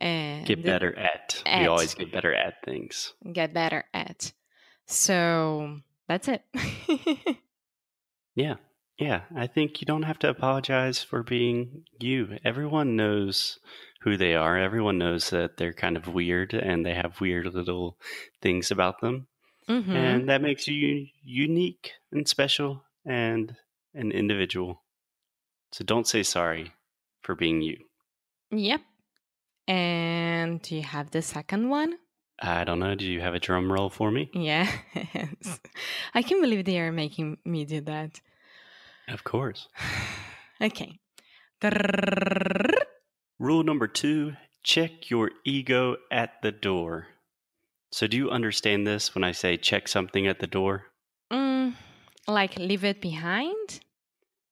And 0.00 0.46
Get 0.46 0.64
better 0.64 0.96
at. 0.98 1.42
We 1.44 1.66
always 1.66 1.94
get 1.94 2.10
better 2.10 2.34
at 2.34 2.54
things. 2.64 3.12
Get 3.30 3.52
better 3.52 3.84
at. 3.92 4.32
So 4.86 5.80
that's 6.08 6.28
it. 6.28 6.42
Yeah. 8.34 8.54
Yeah. 8.98 9.22
I 9.36 9.46
think 9.46 9.80
you 9.80 9.86
don't 9.86 10.04
have 10.04 10.18
to 10.20 10.28
apologize 10.28 11.02
for 11.02 11.22
being 11.22 11.84
you. 11.98 12.38
Everyone 12.44 12.96
knows 12.96 13.58
who 14.02 14.16
they 14.16 14.34
are. 14.34 14.56
Everyone 14.56 14.98
knows 14.98 15.30
that 15.30 15.56
they're 15.56 15.72
kind 15.72 15.96
of 15.96 16.08
weird 16.08 16.54
and 16.54 16.86
they 16.86 16.94
have 16.94 17.20
weird 17.20 17.52
little 17.52 17.98
things 18.40 18.70
about 18.70 19.00
them. 19.00 19.26
Mhm. 19.70 19.94
And 19.94 20.28
that 20.28 20.42
makes 20.42 20.66
you 20.66 21.06
unique 21.22 21.92
and 22.10 22.26
special 22.26 22.82
and 23.06 23.56
an 23.94 24.10
individual. 24.10 24.82
So 25.72 25.84
don't 25.84 26.06
say 26.08 26.22
sorry 26.24 26.72
for 27.22 27.36
being 27.36 27.62
you. 27.62 27.78
Yep. 28.50 28.80
And 29.68 30.60
do 30.62 30.74
you 30.74 30.82
have 30.82 31.10
the 31.12 31.22
second 31.22 31.68
one? 31.70 31.98
I 32.42 32.64
don't 32.64 32.80
know. 32.80 32.94
Do 32.96 33.04
you 33.06 33.20
have 33.20 33.34
a 33.34 33.38
drum 33.38 33.70
roll 33.70 33.90
for 33.90 34.10
me? 34.10 34.30
Yeah. 34.34 34.66
I 36.14 36.22
can't 36.22 36.40
believe 36.42 36.64
they 36.64 36.80
are 36.80 36.90
making 36.90 37.38
me 37.44 37.64
do 37.64 37.80
that. 37.82 38.20
Of 39.08 39.22
course. 39.24 39.68
Okay. 40.62 40.98
Rule 43.38 43.62
number 43.62 43.88
two 43.88 44.34
check 44.62 45.08
your 45.08 45.30
ego 45.44 45.96
at 46.10 46.42
the 46.42 46.52
door. 46.52 47.06
So, 47.92 48.06
do 48.06 48.16
you 48.16 48.30
understand 48.30 48.86
this 48.86 49.14
when 49.14 49.24
I 49.24 49.32
say 49.32 49.56
check 49.56 49.88
something 49.88 50.26
at 50.26 50.38
the 50.38 50.46
door? 50.46 50.84
Mm, 51.32 51.74
like 52.28 52.56
leave 52.58 52.84
it 52.84 53.00
behind? 53.00 53.80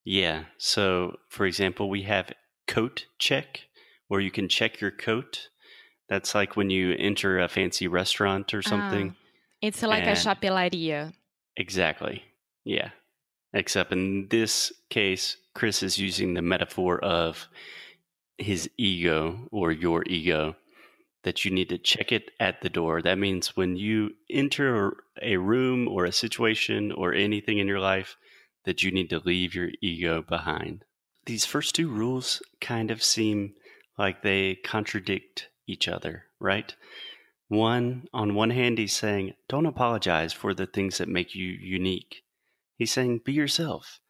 Yeah. 0.04 0.44
So, 0.58 1.16
for 1.28 1.46
example, 1.46 1.88
we 1.88 2.02
have 2.02 2.32
coat 2.66 3.06
check, 3.18 3.62
where 4.08 4.20
you 4.20 4.30
can 4.30 4.48
check 4.48 4.80
your 4.80 4.90
coat. 4.90 5.48
That's 6.08 6.34
like 6.34 6.56
when 6.56 6.70
you 6.70 6.94
enter 6.98 7.38
a 7.38 7.48
fancy 7.48 7.86
restaurant 7.86 8.54
or 8.54 8.62
something. 8.62 9.14
Ah, 9.14 9.24
it's 9.62 9.82
like 9.82 10.04
a 10.04 10.10
And- 10.10 10.18
chapelaria. 10.18 11.12
Exactly. 11.56 12.22
Yeah. 12.64 12.90
Except 13.52 13.92
in 13.92 14.28
this 14.28 14.72
case, 14.90 15.36
Chris 15.54 15.82
is 15.82 15.98
using 15.98 16.34
the 16.34 16.42
metaphor 16.42 16.98
of 17.04 17.48
his 18.36 18.70
ego 18.76 19.48
or 19.50 19.72
your 19.72 20.04
ego 20.06 20.54
that 21.24 21.44
you 21.44 21.50
need 21.50 21.68
to 21.70 21.78
check 21.78 22.12
it 22.12 22.30
at 22.38 22.62
the 22.62 22.68
door. 22.68 23.02
That 23.02 23.18
means 23.18 23.56
when 23.56 23.76
you 23.76 24.10
enter 24.30 24.96
a 25.20 25.36
room 25.36 25.88
or 25.88 26.04
a 26.04 26.12
situation 26.12 26.92
or 26.92 27.12
anything 27.12 27.58
in 27.58 27.66
your 27.66 27.80
life, 27.80 28.16
that 28.64 28.82
you 28.82 28.90
need 28.90 29.10
to 29.10 29.22
leave 29.24 29.54
your 29.54 29.70
ego 29.80 30.22
behind. 30.22 30.84
These 31.26 31.44
first 31.44 31.74
two 31.74 31.88
rules 31.88 32.42
kind 32.60 32.90
of 32.90 33.02
seem 33.02 33.54
like 33.98 34.22
they 34.22 34.56
contradict 34.56 35.48
each 35.66 35.88
other, 35.88 36.24
right? 36.38 36.74
One, 37.48 38.08
on 38.12 38.34
one 38.34 38.50
hand, 38.50 38.78
he's 38.78 38.94
saying, 38.94 39.32
don't 39.48 39.66
apologize 39.66 40.32
for 40.32 40.52
the 40.54 40.66
things 40.66 40.98
that 40.98 41.08
make 41.08 41.34
you 41.34 41.46
unique. 41.46 42.22
He's 42.76 42.92
saying, 42.92 43.22
be 43.24 43.32
yourself. 43.32 44.00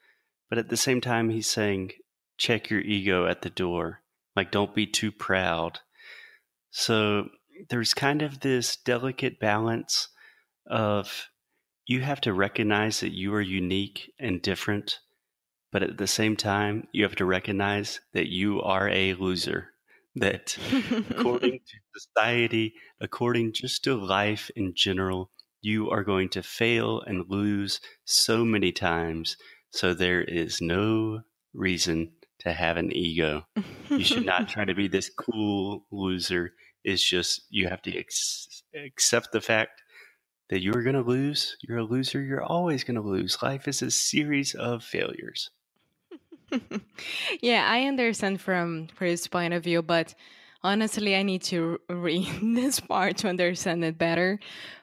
But 0.49 0.59
at 0.59 0.69
the 0.69 0.77
same 0.77 1.01
time, 1.01 1.31
he's 1.31 1.47
saying, 1.47 1.93
check 2.37 2.69
your 2.69 2.81
ego 2.81 3.27
at 3.27 3.43
the 3.43 3.51
door. 3.51 4.03
Like, 4.35 4.51
don't 4.51 4.75
be 4.75 4.87
too 4.87 5.13
proud. 5.13 5.81
So 6.71 7.29
there's 7.71 7.95
kind 7.95 8.23
of 8.23 8.41
this 8.41 8.77
delicate 8.77 9.41
balance 9.41 10.09
of 10.67 11.29
you 11.87 12.03
have 12.03 12.21
to 12.23 12.33
recognize 12.33 13.01
that 13.01 13.13
you 13.13 13.35
are 13.35 13.41
unique 13.41 14.13
and 14.19 14.43
different, 14.43 14.99
but 15.73 15.83
at 15.83 15.97
the 15.97 16.07
same 16.07 16.37
time, 16.37 16.87
you 16.93 17.03
have 17.03 17.17
to 17.17 17.25
recognize 17.25 18.01
that 18.13 18.29
you 18.29 18.61
are 18.61 18.89
a 18.89 19.15
loser. 19.15 19.71
That 20.15 20.59
according 21.11 21.61
to 21.67 22.01
society, 22.01 22.75
according 23.01 23.53
just 23.53 23.85
to 23.85 23.95
life 23.95 24.51
in 24.57 24.73
general, 24.75 25.31
you 25.61 25.91
are 25.91 26.05
going 26.05 26.29
to 26.31 26.43
fail 26.43 27.01
and 27.03 27.25
lose 27.29 27.81
so 28.05 28.45
many 28.45 28.73
times. 28.73 29.37
So 29.71 29.95
there 29.95 30.23
is 30.23 30.61
no 30.61 31.21
reason 31.55 32.13
to 32.41 32.53
have 32.53 32.77
an 32.77 32.93
ego. 32.93 33.45
You 33.89 34.05
should 34.05 34.27
not 34.27 34.49
try 34.49 34.65
to 34.65 34.75
be 34.75 34.89
this 34.89 35.11
cool 35.11 35.87
loser. 35.91 36.53
It's 36.85 37.03
just 37.03 37.43
you 37.51 37.69
have 37.69 37.83
to 37.83 37.97
ex- 37.97 38.63
accept 38.75 39.33
the 39.33 39.41
fact 39.41 39.83
that 40.51 40.63
you're 40.63 40.83
going 40.83 40.97
to 40.97 41.03
lose. 41.03 41.57
You're 41.61 41.79
a 41.79 41.85
loser. 41.85 42.23
You're 42.23 42.43
always 42.43 42.85
going 42.85 42.97
to 42.97 43.07
lose. 43.07 43.39
Life 43.43 43.69
is 43.69 43.83
a 43.83 43.91
series 43.91 44.55
of 44.55 44.83
failures. 44.83 45.51
yeah, 47.43 47.67
I 47.69 47.85
understand 47.85 48.41
from 48.41 48.89
Chris' 48.97 49.27
point 49.27 49.53
of 49.55 49.65
view, 49.65 49.83
but 49.83 50.15
honestly, 50.63 51.17
I 51.17 51.23
need 51.23 51.43
to 51.45 51.79
read 51.89 52.29
this 52.43 52.81
part 52.81 53.19
to 53.19 53.29
understand 53.29 53.85
it 53.85 53.99
better 53.99 54.39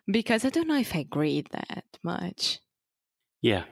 because 0.07 0.45
I 0.45 0.49
don't 0.49 0.67
know 0.67 0.77
if 0.77 0.95
I 0.95 0.99
agree 0.99 1.43
that 1.51 1.85
much. 2.03 2.59
Yeah. 3.41 3.63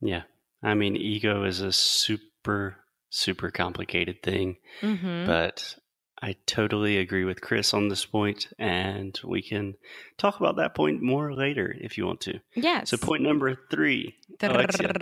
Yeah. 0.00 0.22
I 0.62 0.74
mean, 0.74 0.96
ego 0.96 1.44
is 1.44 1.60
a 1.60 1.72
super, 1.72 2.76
super 3.16 3.50
complicated 3.50 4.22
thing, 4.22 4.56
hmm 4.80 5.24
but 5.26 5.74
I 6.22 6.36
totally 6.46 6.96
agree 6.98 7.24
with 7.24 7.40
Chris 7.42 7.74
on 7.74 7.88
this 7.88 8.06
point, 8.06 8.48
and 8.58 9.18
we 9.24 9.42
can 9.42 9.74
talk 10.16 10.40
about 10.40 10.56
that 10.56 10.74
point 10.74 11.02
more 11.02 11.34
later 11.34 11.74
if 11.78 11.98
you 11.98 12.06
want 12.06 12.20
to. 12.22 12.40
Yes. 12.54 12.90
So, 12.90 12.96
point 12.96 13.22
number 13.22 13.54
three 13.70 14.14
Alexia. 14.40 14.94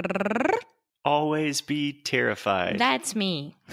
always 1.04 1.61
be 1.61 1.92
terrified. 2.02 2.78
That's 2.78 3.14
me. 3.14 3.56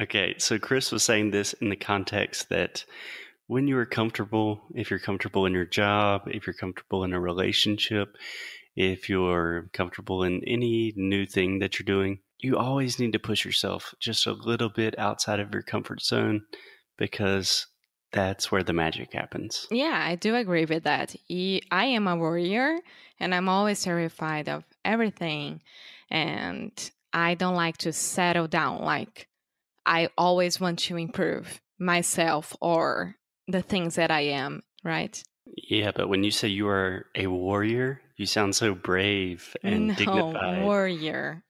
Okay, 0.00 0.36
so 0.38 0.60
Chris 0.60 0.92
was 0.92 1.02
saying 1.02 1.32
this 1.32 1.54
in 1.54 1.70
the 1.70 1.76
context 1.76 2.50
that 2.50 2.84
when 3.48 3.66
you 3.66 3.76
are 3.78 3.86
comfortable, 3.86 4.60
if 4.74 4.90
you're 4.90 5.00
comfortable 5.00 5.44
in 5.44 5.52
your 5.52 5.64
job, 5.64 6.22
if 6.28 6.46
you're 6.46 6.54
comfortable 6.54 7.02
in 7.02 7.12
a 7.12 7.18
relationship, 7.18 8.14
if 8.78 9.08
you're 9.08 9.68
comfortable 9.72 10.22
in 10.22 10.40
any 10.46 10.92
new 10.94 11.26
thing 11.26 11.58
that 11.58 11.78
you're 11.78 11.84
doing, 11.84 12.20
you 12.38 12.56
always 12.56 13.00
need 13.00 13.12
to 13.12 13.18
push 13.18 13.44
yourself 13.44 13.92
just 13.98 14.24
a 14.24 14.32
little 14.32 14.68
bit 14.68 14.96
outside 14.96 15.40
of 15.40 15.52
your 15.52 15.62
comfort 15.62 16.00
zone 16.00 16.42
because 16.96 17.66
that's 18.12 18.52
where 18.52 18.62
the 18.62 18.72
magic 18.72 19.12
happens. 19.12 19.66
Yeah, 19.72 20.00
I 20.06 20.14
do 20.14 20.36
agree 20.36 20.64
with 20.64 20.84
that. 20.84 21.16
I 21.28 21.84
am 21.86 22.06
a 22.06 22.14
warrior 22.14 22.78
and 23.18 23.34
I'm 23.34 23.48
always 23.48 23.82
terrified 23.82 24.48
of 24.48 24.62
everything. 24.84 25.60
And 26.08 26.70
I 27.12 27.34
don't 27.34 27.56
like 27.56 27.78
to 27.78 27.92
settle 27.92 28.46
down. 28.46 28.82
Like, 28.82 29.26
I 29.84 30.08
always 30.16 30.60
want 30.60 30.78
to 30.80 30.96
improve 30.96 31.60
myself 31.80 32.54
or 32.60 33.16
the 33.48 33.62
things 33.62 33.96
that 33.96 34.12
I 34.12 34.20
am, 34.20 34.62
right? 34.84 35.20
Yeah, 35.46 35.90
but 35.92 36.08
when 36.08 36.22
you 36.22 36.30
say 36.30 36.46
you 36.46 36.68
are 36.68 37.06
a 37.16 37.26
warrior, 37.26 38.02
you 38.18 38.26
sound 38.26 38.54
so 38.54 38.74
brave 38.74 39.56
and 39.62 39.96
dignified. 39.96 40.06
no, 40.16 40.26
dignified. 40.32 40.62
warrior. 40.64 41.44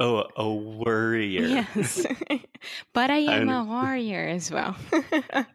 Oh, 0.00 0.24
a 0.36 0.48
warrior. 0.48 1.42
Yes. 1.76 2.06
but 2.94 3.10
I 3.10 3.18
am 3.18 3.48
I- 3.48 3.60
a 3.60 3.64
warrior 3.64 4.26
as 4.28 4.50
well. 4.50 4.76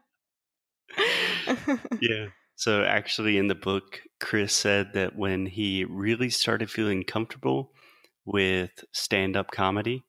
yeah. 2.00 2.26
So 2.56 2.84
actually, 2.84 3.36
in 3.36 3.48
the 3.48 3.54
book, 3.54 4.00
Chris 4.20 4.52
said 4.54 4.92
that 4.94 5.16
when 5.16 5.46
he 5.46 5.84
really 5.84 6.30
started 6.30 6.70
feeling 6.70 7.02
comfortable 7.02 7.72
with 8.24 8.70
stand-up 8.92 9.50
comedy, 9.50 10.04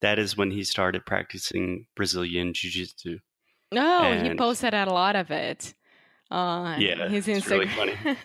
that 0.00 0.18
is 0.18 0.36
when 0.36 0.50
he 0.50 0.64
started 0.64 1.04
practicing 1.04 1.86
Brazilian 1.94 2.52
jiu-jitsu. 2.54 3.18
No, 3.72 4.18
he 4.22 4.34
posted 4.34 4.72
a 4.72 4.86
lot 4.86 5.14
of 5.16 5.30
it 5.30 5.74
on 6.30 6.80
Yeah, 6.80 7.08
his 7.08 7.28
it's 7.28 7.46
really 7.48 7.66
Instagram. 7.66 8.16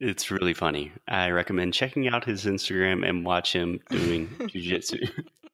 It's 0.00 0.30
really 0.30 0.54
funny. 0.54 0.92
I 1.08 1.30
recommend 1.30 1.74
checking 1.74 2.06
out 2.08 2.24
his 2.24 2.44
Instagram 2.44 3.08
and 3.08 3.24
watch 3.24 3.52
him 3.52 3.80
doing 3.90 4.28
jiu-jitsu. 4.48 4.98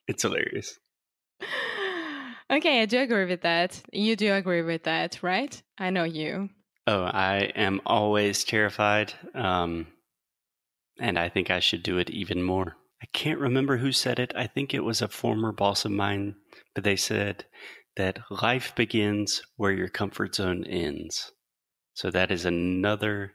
It's 0.08 0.22
hilarious. 0.25 0.80
okay, 2.50 2.82
I 2.82 2.87
do 2.87 2.99
agree 2.99 3.25
with 3.25 3.42
that. 3.42 3.80
You 3.92 4.16
do 4.16 4.34
agree 4.34 4.62
with 4.62 4.82
that, 4.82 5.22
right? 5.22 5.62
I 5.78 5.90
know 5.90 6.02
you. 6.02 6.50
Oh, 6.88 7.04
I 7.04 7.52
am 7.54 7.80
always 7.87 8.42
terrified. 8.42 9.14
Um, 9.34 9.87
and 10.99 11.16
I 11.18 11.28
think 11.28 11.50
I 11.50 11.61
should 11.61 11.84
do 11.84 11.99
it 11.99 12.11
even 12.11 12.42
more. 12.42 12.76
I 13.00 13.06
can't 13.12 13.38
remember 13.38 13.76
who 13.76 13.92
said 13.92 14.18
it. 14.18 14.32
I 14.37 14.49
think 14.49 14.75
it 14.75 14.84
was 14.84 15.00
a 15.00 15.08
former 15.08 15.52
boss 15.52 15.84
of 15.84 15.92
mine, 15.92 16.34
but 16.75 16.82
they 16.82 16.96
said 16.96 17.44
that 17.96 18.18
life 18.28 18.75
begins 18.75 19.42
where 19.56 19.72
your 19.72 19.88
comfort 19.88 20.34
zone 20.34 20.64
ends. 20.64 21.30
So 21.94 22.11
that 22.11 22.30
is 22.32 22.44
another 22.44 23.34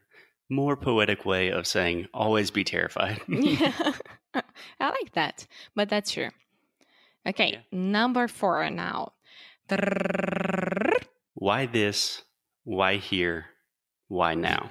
more 0.50 0.76
poetic 0.78 1.26
way 1.26 1.50
of 1.50 1.68
saying 1.68 2.08
always 2.14 2.52
be 2.52 2.64
terrified. 2.64 3.22
Yeah, 3.28 3.94
I 4.80 4.90
like 4.90 5.14
that, 5.14 5.46
but 5.76 5.90
that's 5.90 6.12
true. 6.12 6.30
Okay, 7.28 7.52
Yeah. 7.54 7.60
number 7.72 8.28
four 8.28 8.70
now. 8.70 9.14
why 11.34 11.66
this? 11.66 12.24
Why 12.64 12.96
here? 12.98 13.46
Why 14.08 14.36
now? 14.36 14.70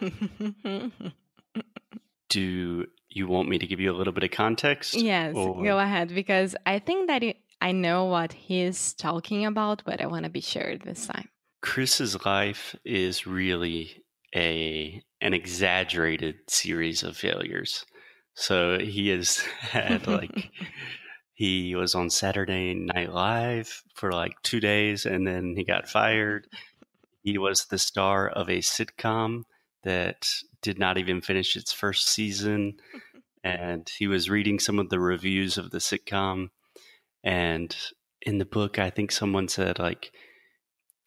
Do 2.28 2.86
you 3.08 3.28
want 3.28 3.48
me 3.48 3.58
to 3.58 3.66
give 3.66 3.80
you 3.80 3.90
a 3.92 3.96
little 3.96 4.12
bit 4.12 4.24
of 4.24 4.30
context? 4.30 4.94
yes, 4.94 5.34
Or- 5.34 5.62
go 5.62 5.78
ahead 5.78 6.14
because 6.14 6.56
I 6.66 6.78
think 6.78 7.06
that 7.08 7.22
it, 7.22 7.36
I 7.60 7.72
know 7.72 8.04
what 8.06 8.32
he's 8.32 8.92
talking 8.94 9.46
about, 9.46 9.82
but 9.84 10.00
I 10.00 10.06
want 10.06 10.24
to 10.24 10.30
be 10.30 10.40
sure 10.40 10.76
this 10.76 11.06
time. 11.06 11.28
Chris's 11.62 12.24
life 12.24 12.74
is 12.84 13.26
really 13.26 14.04
a 14.34 15.02
an 15.20 15.34
exaggerated 15.34 16.36
series 16.48 17.02
of 17.02 17.16
failures. 17.16 17.84
So 18.34 18.78
he 18.78 19.08
has 19.08 19.38
had 19.60 20.06
like 20.06 20.50
he 21.34 21.74
was 21.74 21.94
on 21.94 22.10
Saturday 22.10 22.74
Night 22.74 23.12
Live 23.12 23.82
for 23.94 24.12
like 24.12 24.40
2 24.42 24.60
days 24.60 25.06
and 25.06 25.26
then 25.26 25.54
he 25.56 25.64
got 25.64 25.88
fired. 25.88 26.46
He 27.22 27.38
was 27.38 27.66
the 27.66 27.78
star 27.78 28.28
of 28.28 28.48
a 28.48 28.58
sitcom 28.58 29.42
that 29.82 30.28
did 30.62 30.78
not 30.78 30.98
even 30.98 31.20
finish 31.20 31.56
its 31.56 31.72
first 31.72 32.08
season 32.08 32.74
and 33.44 33.88
he 33.98 34.06
was 34.08 34.30
reading 34.30 34.58
some 34.58 34.78
of 34.78 34.88
the 34.90 34.98
reviews 34.98 35.56
of 35.58 35.70
the 35.70 35.78
sitcom 35.78 36.48
and 37.22 37.76
in 38.22 38.38
the 38.38 38.44
book 38.44 38.78
I 38.78 38.90
think 38.90 39.12
someone 39.12 39.48
said 39.48 39.78
like 39.78 40.12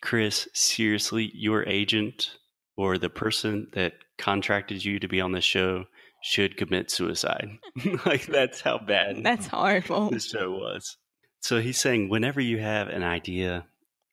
Chris, 0.02 0.48
seriously, 0.54 1.32
your 1.34 1.68
agent 1.68 2.38
or 2.80 2.98
the 2.98 3.10
person 3.10 3.68
that 3.74 3.92
contracted 4.18 4.86
you 4.86 5.00
to 5.00 5.08
be 5.10 5.20
on 5.20 5.34
the 5.34 5.42
show 5.42 5.84
should 6.24 6.56
commit 6.56 6.90
suicide. 6.90 7.50
like 8.06 8.26
that's 8.26 8.62
how 8.62 8.78
bad 8.78 9.22
That's 9.22 9.48
horrible. 9.48 10.10
the 10.10 10.22
show 10.22 10.50
was. 10.52 10.96
So 11.42 11.60
he's 11.60 11.78
saying 11.78 12.08
whenever 12.08 12.40
you 12.40 12.60
have 12.60 12.88
an 12.88 13.04
idea, 13.04 13.66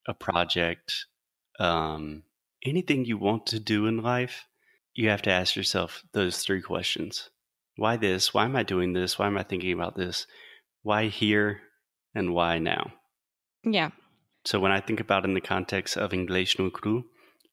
a 0.09 0.15
project, 0.15 1.07
um, 1.61 2.25
anything 2.65 3.05
you 3.05 3.19
want 3.19 3.47
to 3.47 3.61
do 3.61 3.87
in 3.87 4.03
life, 4.03 4.47
you 4.95 5.11
have 5.11 5.23
to 5.23 5.31
ask 5.31 5.55
yourself 5.55 6.03
those 6.13 6.39
three 6.39 6.61
questions. 6.61 7.31
Why 7.77 7.97
this? 7.97 8.35
Why 8.35 8.47
am 8.47 8.57
I 8.57 8.65
doing 8.65 8.95
this? 8.95 9.17
Why 9.17 9.29
am 9.29 9.39
I 9.39 9.45
thinking 9.45 9.73
about 9.73 9.95
this? 9.95 10.27
Why 10.83 11.07
here? 11.07 11.61
And 12.17 12.35
why 12.35 12.59
now? 12.59 12.95
Yeah. 13.63 13.91
So 14.45 14.59
when 14.59 14.73
I 14.73 14.81
think 14.81 14.99
about 14.99 15.25
in 15.25 15.35
the 15.35 15.41
context 15.41 15.97
of 15.97 16.13
English 16.13 16.59
no 16.59 16.71
Cru, 16.71 17.05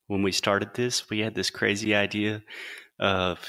when 0.08 0.24
we 0.24 0.32
started 0.32 0.74
this, 0.74 1.10
we 1.10 1.20
had 1.20 1.36
this 1.36 1.50
crazy 1.50 1.96
idea 1.96 2.44
of 3.00 3.40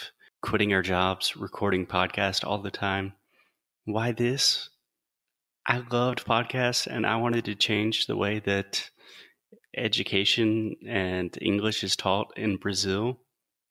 quitting 0.42 0.72
our 0.72 0.82
jobs, 0.82 1.36
recording 1.36 1.86
podcasts 1.86 2.46
all 2.46 2.58
the 2.58 2.70
time. 2.70 3.14
Why 3.84 4.12
this? 4.12 4.70
I 5.66 5.82
loved 5.90 6.26
podcasts 6.26 6.86
and 6.86 7.06
I 7.06 7.16
wanted 7.16 7.46
to 7.46 7.54
change 7.54 8.06
the 8.06 8.16
way 8.16 8.40
that 8.40 8.90
education 9.76 10.76
and 10.86 11.36
English 11.40 11.82
is 11.82 11.96
taught 11.96 12.32
in 12.36 12.56
Brazil. 12.56 13.18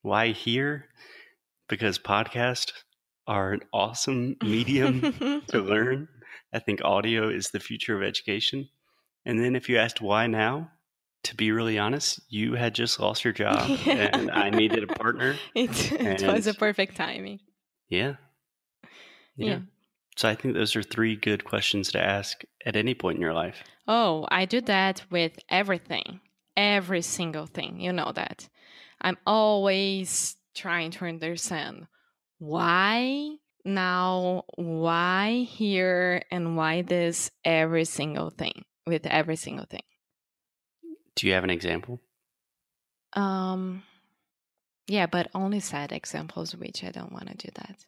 Why 0.01 0.29
here? 0.29 0.89
Because 1.69 1.99
podcasts 1.99 2.71
are 3.27 3.53
an 3.53 3.61
awesome 3.71 4.35
medium 4.43 5.01
to 5.47 5.59
learn. 5.59 6.07
I 6.53 6.59
think 6.59 6.83
audio 6.83 7.29
is 7.29 7.49
the 7.49 7.59
future 7.59 7.95
of 7.95 8.03
education. 8.03 8.69
And 9.25 9.39
then 9.39 9.55
if 9.55 9.69
you 9.69 9.77
asked 9.77 10.01
why 10.01 10.27
now, 10.27 10.71
to 11.23 11.35
be 11.35 11.51
really 11.51 11.79
honest, 11.79 12.21
you 12.29 12.55
had 12.55 12.75
just 12.75 12.99
lost 12.99 13.23
your 13.23 13.33
job 13.33 13.79
and 13.87 14.29
I 14.31 14.49
needed 14.49 14.83
a 14.83 14.87
partner. 14.87 15.35
it, 15.55 15.91
it 15.91 16.23
was 16.23 16.47
a 16.47 16.53
perfect 16.53 16.95
timing. 16.95 17.39
Yeah. 17.89 18.15
yeah. 19.35 19.47
Yeah. 19.47 19.59
So 20.15 20.29
I 20.29 20.35
think 20.35 20.53
those 20.53 20.75
are 20.75 20.83
three 20.83 21.15
good 21.15 21.43
questions 21.43 21.91
to 21.93 22.03
ask 22.03 22.43
at 22.65 22.75
any 22.75 22.93
point 22.93 23.15
in 23.15 23.21
your 23.21 23.33
life. 23.33 23.63
Oh, 23.87 24.27
I 24.29 24.45
do 24.45 24.61
that 24.61 25.03
with 25.09 25.39
everything, 25.49 26.19
every 26.55 27.01
single 27.01 27.47
thing. 27.47 27.79
You 27.79 27.93
know 27.93 28.11
that. 28.13 28.47
I'm 29.01 29.17
always 29.25 30.35
trying 30.53 30.91
to 30.91 31.05
understand 31.05 31.87
why 32.37 33.37
now, 33.65 34.43
why 34.55 35.47
here, 35.49 36.23
and 36.31 36.57
why 36.57 36.81
this 36.81 37.31
every 37.45 37.85
single 37.85 38.29
thing 38.29 38.65
with 38.85 39.05
every 39.05 39.35
single 39.35 39.65
thing. 39.65 39.83
Do 41.15 41.27
you 41.27 41.33
have 41.33 41.43
an 41.43 41.49
example? 41.49 41.99
Um, 43.13 43.83
yeah, 44.87 45.05
but 45.05 45.29
only 45.33 45.59
sad 45.59 45.91
examples, 45.91 46.55
which 46.55 46.83
I 46.83 46.91
don't 46.91 47.11
want 47.11 47.27
to 47.27 47.47
do 47.47 47.49
that. 47.55 47.85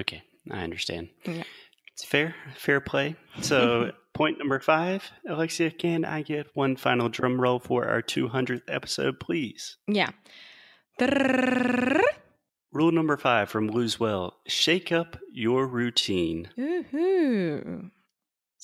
Okay, 0.00 0.22
I 0.50 0.62
understand. 0.64 1.08
Yeah. 1.24 1.44
It's 1.92 2.04
fair, 2.04 2.34
fair 2.56 2.80
play. 2.80 3.14
So, 3.40 3.92
point 4.14 4.38
number 4.38 4.58
five, 4.58 5.08
Alexia, 5.28 5.70
can 5.70 6.04
I 6.04 6.22
get 6.22 6.48
one 6.54 6.74
final 6.74 7.08
drum 7.08 7.40
roll 7.40 7.60
for 7.60 7.86
our 7.86 8.02
200th 8.02 8.62
episode, 8.68 9.20
please? 9.20 9.76
Yeah. 9.86 10.10
Rule 12.72 12.90
number 12.90 13.16
five 13.16 13.48
from 13.48 13.68
Lose 13.68 14.00
Well 14.00 14.36
shake 14.46 14.90
up 14.90 15.16
your 15.32 15.66
routine. 15.66 16.48
Woohoo. 16.58 17.90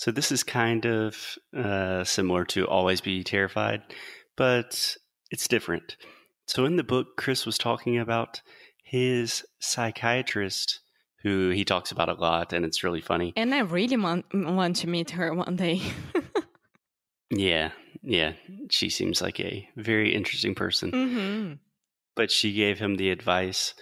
So, 0.00 0.10
this 0.10 0.32
is 0.32 0.42
kind 0.42 0.86
of 0.86 1.36
uh, 1.54 2.04
similar 2.04 2.46
to 2.46 2.66
Always 2.66 3.02
Be 3.02 3.22
Terrified, 3.22 3.82
but 4.34 4.96
it's 5.30 5.46
different. 5.46 5.98
So, 6.46 6.64
in 6.64 6.76
the 6.76 6.82
book, 6.82 7.18
Chris 7.18 7.44
was 7.44 7.58
talking 7.58 7.98
about 7.98 8.40
his 8.82 9.44
psychiatrist, 9.58 10.80
who 11.22 11.50
he 11.50 11.66
talks 11.66 11.92
about 11.92 12.08
a 12.08 12.14
lot, 12.14 12.54
and 12.54 12.64
it's 12.64 12.82
really 12.82 13.02
funny. 13.02 13.34
And 13.36 13.54
I 13.54 13.58
really 13.58 13.98
want, 13.98 14.24
want 14.32 14.76
to 14.76 14.86
meet 14.86 15.10
her 15.10 15.34
one 15.34 15.56
day. 15.56 15.82
Yeah, 17.30 17.72
yeah. 18.02 18.32
She 18.70 18.88
seems 18.88 19.20
like 19.20 19.38
a 19.38 19.68
very 19.76 20.14
interesting 20.14 20.54
person. 20.54 20.92
hmm 20.92 21.52
But 22.16 22.30
she 22.30 22.54
gave 22.54 22.78
him 22.78 22.96
the 22.96 23.10
advice 23.10 23.74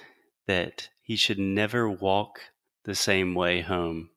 that 0.49 0.89
he 1.01 1.15
should 1.15 1.39
never 1.39 1.89
walk 1.89 2.41
the 2.85 2.97
same 2.97 3.37
way 3.37 3.61
home, 3.61 4.11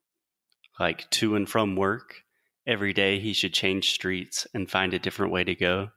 like 0.79 1.09
to 1.11 1.35
and 1.35 1.49
from 1.49 1.75
work. 1.75 2.23
Every 2.67 2.93
day 2.93 3.19
he 3.19 3.33
should 3.33 3.53
change 3.53 3.91
streets 3.91 4.47
and 4.53 4.69
find 4.69 4.93
a 4.93 4.99
different 4.99 5.31
way 5.31 5.43
to 5.43 5.55
go, 5.55 5.89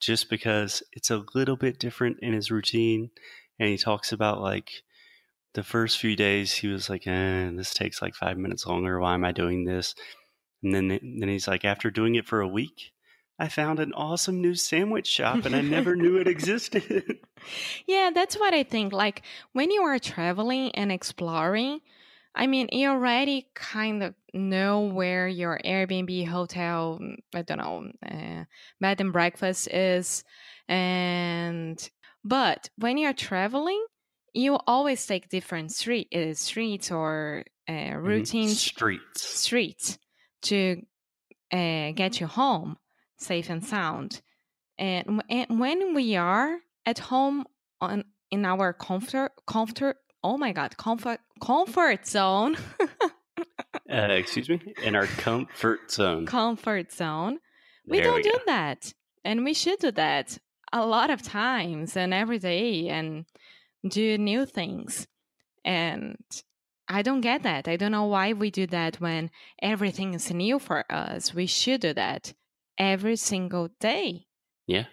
just 0.00 0.30
because 0.30 0.82
it's 0.92 1.10
a 1.10 1.24
little 1.34 1.56
bit 1.56 1.78
different 1.78 2.18
in 2.22 2.32
his 2.32 2.50
routine. 2.50 3.10
And 3.58 3.68
he 3.68 3.76
talks 3.76 4.12
about 4.12 4.40
like 4.40 4.70
the 5.54 5.62
first 5.62 5.98
few 5.98 6.16
days, 6.16 6.52
he 6.52 6.68
was 6.68 6.88
like, 6.88 7.06
eh, 7.06 7.50
this 7.54 7.74
takes 7.74 8.00
like 8.00 8.14
five 8.14 8.38
minutes 8.38 8.66
longer. 8.66 9.00
Why 9.00 9.14
am 9.14 9.24
I 9.24 9.32
doing 9.32 9.64
this? 9.64 9.94
And 10.62 10.74
then, 10.74 10.88
then 10.88 11.28
he's 11.28 11.48
like, 11.48 11.64
after 11.64 11.90
doing 11.90 12.14
it 12.14 12.26
for 12.26 12.40
a 12.40 12.48
week, 12.48 12.92
I 13.38 13.48
found 13.48 13.78
an 13.78 13.92
awesome 13.92 14.40
new 14.40 14.54
sandwich 14.54 15.06
shop 15.06 15.44
and 15.44 15.54
I 15.54 15.60
never 15.60 15.94
knew 15.94 16.16
it 16.16 16.26
existed. 16.26 17.18
yeah, 17.86 18.10
that's 18.12 18.38
what 18.38 18.52
I 18.52 18.64
think. 18.64 18.92
Like 18.92 19.22
when 19.52 19.70
you 19.70 19.82
are 19.82 19.98
traveling 19.98 20.72
and 20.72 20.90
exploring, 20.90 21.80
I 22.34 22.46
mean, 22.46 22.68
you 22.72 22.88
already 22.88 23.48
kind 23.54 24.02
of 24.02 24.14
know 24.32 24.82
where 24.82 25.26
your 25.26 25.58
Airbnb, 25.64 26.26
hotel, 26.28 26.98
mm, 27.00 27.16
I 27.34 27.42
don't 27.42 27.58
know, 27.58 27.90
uh, 28.06 28.44
bed 28.80 29.00
and 29.00 29.12
breakfast 29.12 29.68
is. 29.68 30.24
And, 30.68 31.90
but 32.24 32.70
when 32.76 32.98
you're 32.98 33.12
traveling, 33.12 33.84
you 34.34 34.58
always 34.66 35.04
take 35.04 35.28
different 35.28 35.72
street, 35.72 36.08
uh, 36.14 36.34
streets 36.34 36.90
or 36.90 37.44
uh, 37.68 37.96
routines, 37.96 38.60
Streets. 38.60 39.22
streets 39.22 39.98
to 40.42 40.82
uh, 41.52 41.90
get 41.92 42.20
you 42.20 42.26
home 42.26 42.76
safe 43.18 43.50
and 43.50 43.64
sound. 43.64 44.20
And, 44.78 45.22
and 45.28 45.58
when 45.58 45.94
we 45.94 46.14
are 46.16 46.58
at 46.86 46.98
home 46.98 47.44
on 47.80 48.04
in 48.30 48.44
our 48.44 48.72
comfort 48.72 49.32
comfort 49.46 49.96
oh 50.22 50.36
my 50.36 50.52
god 50.52 50.76
comfort 50.76 51.20
comfort 51.40 52.06
zone. 52.06 52.56
Uh, 53.90 54.08
excuse 54.10 54.48
me? 54.48 54.60
In 54.82 54.94
our 54.94 55.06
comfort 55.06 55.90
zone. 55.90 56.26
comfort 56.26 56.92
zone. 56.92 57.38
We 57.86 57.98
There 57.98 58.08
don't 58.08 58.16
we 58.16 58.22
do 58.22 58.38
that 58.46 58.92
and 59.24 59.44
we 59.44 59.54
should 59.54 59.78
do 59.78 59.90
that 59.92 60.38
a 60.72 60.84
lot 60.84 61.08
of 61.08 61.22
times 61.22 61.96
and 61.96 62.12
every 62.12 62.38
day 62.38 62.88
and 62.88 63.24
do 63.88 64.18
new 64.18 64.44
things. 64.44 65.06
And 65.64 66.18
i 66.88 67.02
don't 67.02 67.20
get 67.20 67.42
that. 67.44 67.68
I 67.68 67.76
don't 67.76 67.92
know 67.92 68.06
why 68.06 68.32
we 68.32 68.50
do 68.50 68.66
that 68.66 69.00
when 69.00 69.30
everything 69.62 70.14
is 70.14 70.30
new 70.32 70.58
for 70.58 70.84
us. 70.90 71.34
We 71.34 71.46
should 71.46 71.80
do 71.80 71.94
that 71.94 72.34
every 72.76 73.16
single 73.16 73.68
day. 73.80 74.26
Yeah. 74.66 74.86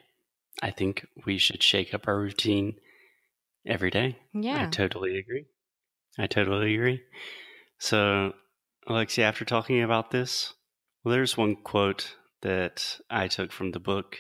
I 0.62 0.72
think 0.72 1.06
we 1.26 1.38
should 1.38 1.62
shake 1.62 1.94
up 1.94 2.08
our 2.08 2.18
routine 2.18 2.76
every 3.68 3.92
day. 3.92 4.18
Yeah. 4.34 4.68
I 4.68 4.70
totally 4.70 5.18
agree. 5.18 5.46
I 6.18 6.28
totally 6.28 6.76
agree. 6.76 7.02
So, 7.80 8.34
Alexia, 8.88 9.26
after 9.26 9.46
talking 9.46 9.82
about 9.82 10.12
this, 10.12 10.54
well, 11.04 11.14
there's 11.14 11.38
one 11.38 11.56
quote 11.56 12.16
that 12.42 13.00
I 13.10 13.28
took 13.28 13.52
from 13.52 13.72
the 13.72 13.80
book 13.80 14.18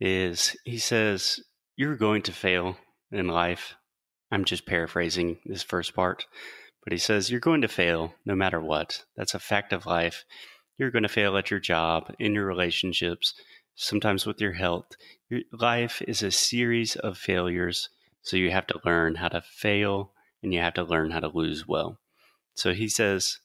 is 0.00 0.56
he 0.64 0.78
says, 0.78 1.40
You're 1.76 1.96
going 1.96 2.22
to 2.22 2.32
fail 2.32 2.76
in 3.10 3.26
life. 3.28 3.74
I'm 4.30 4.44
just 4.44 4.66
paraphrasing 4.66 5.38
this 5.44 5.62
first 5.62 5.94
part, 5.94 6.26
but 6.84 6.92
he 6.92 6.98
says, 6.98 7.30
You're 7.30 7.40
going 7.40 7.62
to 7.62 7.68
fail 7.68 8.14
no 8.24 8.34
matter 8.34 8.60
what. 8.60 9.04
That's 9.16 9.34
a 9.34 9.38
fact 9.38 9.72
of 9.72 9.86
life. 9.86 10.24
You're 10.78 10.90
going 10.90 11.02
to 11.02 11.08
fail 11.08 11.36
at 11.36 11.50
your 11.50 11.60
job, 11.60 12.12
in 12.18 12.34
your 12.34 12.46
relationships, 12.46 13.34
sometimes 13.74 14.26
with 14.26 14.40
your 14.40 14.52
health. 14.52 14.86
Your 15.28 15.40
life 15.52 16.02
is 16.08 16.22
a 16.22 16.30
series 16.30 16.96
of 16.96 17.18
failures, 17.18 17.88
so 18.22 18.36
you 18.36 18.50
have 18.50 18.66
to 18.68 18.80
learn 18.84 19.16
how 19.16 19.28
to 19.28 19.42
fail 19.42 20.12
and 20.42 20.52
you 20.52 20.60
have 20.60 20.74
to 20.74 20.84
learn 20.84 21.10
how 21.10 21.20
to 21.20 21.28
lose 21.28 21.66
well. 21.68 21.98
So 22.54 22.72
he 22.72 22.88
says, 22.88 23.38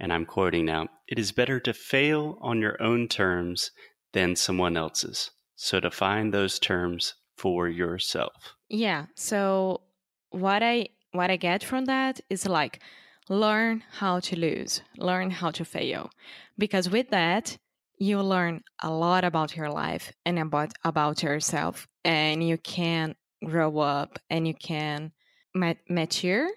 and 0.00 0.12
I'm 0.12 0.26
quoting 0.26 0.64
now, 0.64 0.88
it 1.06 1.18
is 1.18 1.32
better 1.32 1.60
to 1.60 1.72
fail 1.72 2.38
on 2.40 2.60
your 2.60 2.80
own 2.82 3.08
terms 3.08 3.70
than 4.12 4.36
someone 4.36 4.76
else's. 4.76 5.30
So 5.56 5.80
define 5.80 6.30
those 6.30 6.58
terms 6.58 7.14
for 7.36 7.68
yourself. 7.68 8.54
Yeah. 8.68 9.06
So 9.14 9.82
what 10.30 10.62
I 10.62 10.88
what 11.12 11.30
I 11.30 11.36
get 11.36 11.62
from 11.62 11.84
that 11.86 12.20
is 12.30 12.46
like 12.46 12.80
learn 13.28 13.84
how 13.90 14.20
to 14.20 14.38
lose, 14.38 14.82
learn 14.96 15.30
how 15.30 15.50
to 15.52 15.64
fail. 15.64 16.10
Because 16.58 16.90
with 16.90 17.10
that, 17.10 17.56
you 17.98 18.20
learn 18.20 18.62
a 18.80 18.90
lot 18.90 19.24
about 19.24 19.56
your 19.56 19.70
life 19.70 20.12
and 20.26 20.38
about 20.38 20.72
about 20.84 21.22
yourself 21.22 21.86
and 22.04 22.46
you 22.46 22.58
can 22.58 23.14
grow 23.44 23.78
up 23.78 24.18
and 24.30 24.46
you 24.46 24.54
can 24.54 25.12
ma- 25.54 25.74
mature 25.88 26.48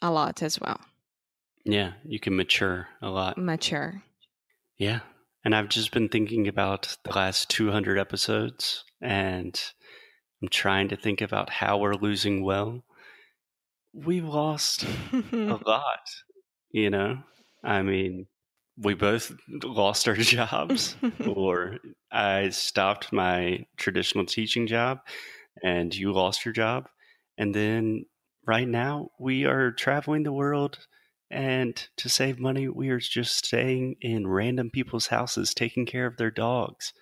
a 0.00 0.10
lot 0.10 0.42
as 0.42 0.60
well. 0.60 0.80
Yeah, 1.64 1.92
you 2.04 2.18
can 2.18 2.36
mature 2.36 2.88
a 3.00 3.08
lot. 3.08 3.38
Mature. 3.38 4.02
Yeah. 4.78 5.00
And 5.44 5.54
I've 5.54 5.68
just 5.68 5.92
been 5.92 6.08
thinking 6.08 6.48
about 6.48 6.96
the 7.04 7.12
last 7.12 7.50
200 7.50 7.98
episodes 7.98 8.84
and 9.00 9.60
I'm 10.42 10.48
trying 10.48 10.88
to 10.88 10.96
think 10.96 11.20
about 11.20 11.50
how 11.50 11.78
we're 11.78 11.94
losing 11.94 12.44
well. 12.44 12.84
We 13.92 14.20
lost 14.20 14.84
a 15.12 15.58
lot, 15.66 16.08
you 16.70 16.90
know? 16.90 17.18
I 17.62 17.82
mean, 17.82 18.26
we 18.76 18.94
both 18.94 19.32
lost 19.62 20.08
our 20.08 20.16
jobs, 20.16 20.96
or 21.26 21.78
I 22.10 22.48
stopped 22.48 23.12
my 23.12 23.66
traditional 23.76 24.26
teaching 24.26 24.66
job 24.66 24.98
and 25.62 25.94
you 25.94 26.12
lost 26.12 26.44
your 26.44 26.52
job. 26.52 26.88
And 27.38 27.54
then 27.54 28.06
right 28.46 28.68
now, 28.68 29.10
we 29.18 29.44
are 29.44 29.72
traveling 29.72 30.22
the 30.22 30.32
world. 30.32 30.86
And 31.30 31.88
to 31.96 32.08
save 32.08 32.38
money, 32.38 32.68
we 32.68 32.90
are 32.90 33.00
just 33.00 33.46
staying 33.46 33.96
in 34.00 34.26
random 34.26 34.70
people's 34.70 35.06
houses, 35.06 35.54
taking 35.54 35.86
care 35.86 36.06
of 36.06 36.18
their 36.18 36.30
dogs. 36.30 36.92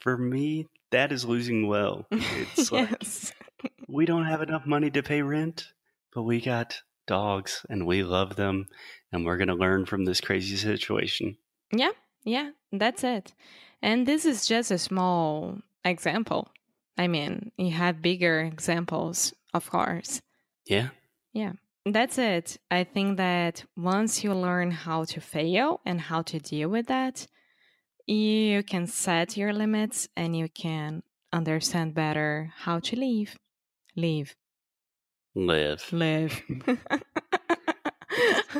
For 0.00 0.16
me, 0.16 0.66
that 0.90 1.12
is 1.12 1.24
losing 1.24 1.66
well. 1.66 2.06
It's 2.12 2.70
like 2.70 2.90
we 3.88 4.06
don't 4.06 4.26
have 4.26 4.42
enough 4.42 4.66
money 4.66 4.90
to 4.90 5.02
pay 5.02 5.22
rent, 5.22 5.66
but 6.14 6.22
we 6.22 6.40
got 6.40 6.80
dogs 7.06 7.66
and 7.68 7.86
we 7.86 8.04
love 8.04 8.36
them 8.36 8.66
and 9.12 9.24
we're 9.24 9.36
going 9.36 9.48
to 9.48 9.54
learn 9.54 9.84
from 9.84 10.04
this 10.04 10.20
crazy 10.20 10.56
situation. 10.56 11.36
Yeah, 11.72 11.90
yeah, 12.24 12.50
that's 12.72 13.02
it. 13.04 13.34
And 13.82 14.06
this 14.06 14.24
is 14.24 14.46
just 14.46 14.70
a 14.70 14.78
small 14.78 15.58
example. 15.84 16.48
I 16.96 17.08
mean, 17.08 17.52
you 17.56 17.70
have 17.70 18.02
bigger 18.02 18.40
examples, 18.40 19.32
of 19.54 19.70
course. 19.70 20.20
Yeah. 20.66 20.88
Yeah. 21.32 21.52
That's 21.86 22.18
it. 22.18 22.58
I 22.70 22.84
think 22.84 23.16
that 23.16 23.64
once 23.76 24.22
you 24.22 24.34
learn 24.34 24.70
how 24.70 25.04
to 25.04 25.20
fail 25.20 25.80
and 25.86 26.00
how 26.00 26.22
to 26.22 26.38
deal 26.38 26.68
with 26.68 26.86
that, 26.88 27.26
you 28.06 28.62
can 28.62 28.86
set 28.86 29.36
your 29.36 29.52
limits 29.52 30.08
and 30.16 30.36
you 30.36 30.48
can 30.48 31.02
understand 31.32 31.94
better 31.94 32.52
how 32.56 32.80
to 32.80 32.96
live. 32.96 33.36
Live. 33.96 34.36
Live. 35.34 35.92
Live. 35.92 36.42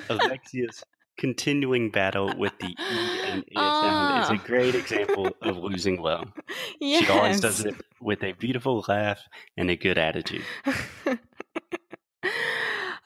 Alexia's 0.08 0.82
continuing 1.20 1.90
battle 1.90 2.32
with 2.36 2.52
the 2.58 2.68
E 2.68 3.20
and 3.30 3.44
A 3.56 3.60
sound 3.60 4.22
is 4.24 4.30
Ah. 4.30 4.34
a 4.34 4.46
great 4.46 4.74
example 4.74 5.28
of 5.42 5.56
losing 5.58 6.00
well. 6.02 6.24
yes. 6.80 7.04
She 7.04 7.12
always 7.12 7.40
does 7.40 7.64
it 7.64 7.76
with 8.00 8.24
a 8.24 8.32
beautiful 8.32 8.82
laugh 8.88 9.20
and 9.56 9.70
a 9.70 9.76
good 9.76 9.98
attitude. 9.98 10.44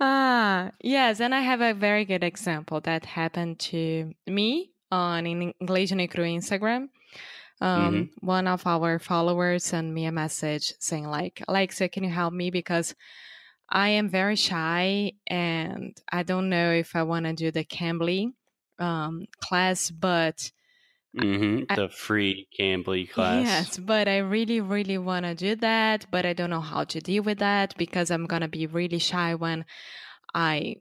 ah, 0.00 0.70
yes, 0.82 1.20
and 1.20 1.34
I 1.34 1.40
have 1.40 1.60
a 1.60 1.74
very 1.74 2.04
good 2.04 2.24
example 2.24 2.80
that 2.82 3.04
happened 3.06 3.58
to 3.70 4.12
me 4.26 4.70
on 4.90 5.24
no 5.24 6.06
Cru 6.08 6.24
Instagram. 6.24 6.88
Um, 7.60 8.10
One 8.20 8.46
of 8.48 8.66
our 8.66 8.98
followers 8.98 9.64
sent 9.64 9.92
me 9.92 10.06
a 10.06 10.12
message 10.12 10.72
saying 10.80 11.06
like, 11.06 11.42
Alexa, 11.48 11.88
can 11.88 12.04
you 12.04 12.10
help 12.10 12.32
me 12.34 12.50
because 12.50 12.94
I 13.68 13.90
am 13.90 14.08
very 14.08 14.36
shy 14.36 15.12
and 15.26 15.96
I 16.10 16.22
don't 16.22 16.48
know 16.48 16.72
if 16.72 16.94
I 16.94 17.02
want 17.02 17.26
to 17.26 17.32
do 17.32 17.50
the 17.50 17.64
Cambly 17.64 18.32
um, 18.78 19.26
class, 19.40 19.90
but 19.90 20.50
hmm 21.16 21.64
I- 21.68 21.76
The 21.76 21.88
free 21.88 22.48
Cambly 22.58 23.10
class. 23.10 23.46
Yes, 23.46 23.78
but 23.78 24.08
I 24.08 24.18
really, 24.18 24.60
really 24.60 24.98
want 24.98 25.24
to 25.24 25.34
do 25.34 25.54
that, 25.56 26.06
but 26.10 26.26
I 26.26 26.32
don't 26.32 26.50
know 26.50 26.60
how 26.60 26.84
to 26.84 27.00
deal 27.00 27.22
with 27.22 27.38
that 27.38 27.76
because 27.76 28.10
I'm 28.10 28.26
going 28.26 28.42
to 28.42 28.48
be 28.48 28.66
really 28.66 28.98
shy 28.98 29.34
when 29.34 29.64
I 30.34 30.76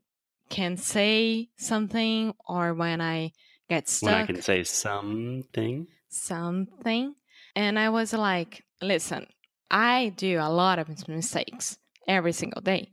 can 0.50 0.78
say 0.78 1.50
something 1.58 2.34
or 2.48 2.74
when 2.74 3.02
I 3.02 3.32
get 3.70 3.88
stuck 3.88 4.06
When 4.06 4.14
I 4.16 4.26
can 4.26 4.42
say 4.42 4.64
something. 4.64 5.88
something. 6.10 7.16
And 7.56 7.78
I 7.78 7.90
was 7.90 8.14
like, 8.14 8.64
listen, 8.82 9.28
I 9.70 10.10
do 10.16 10.40
a 10.40 10.50
lot 10.50 10.80
of 10.80 10.90
mistakes 11.08 11.78
every 12.08 12.34
single 12.34 12.62
day. 12.62 12.90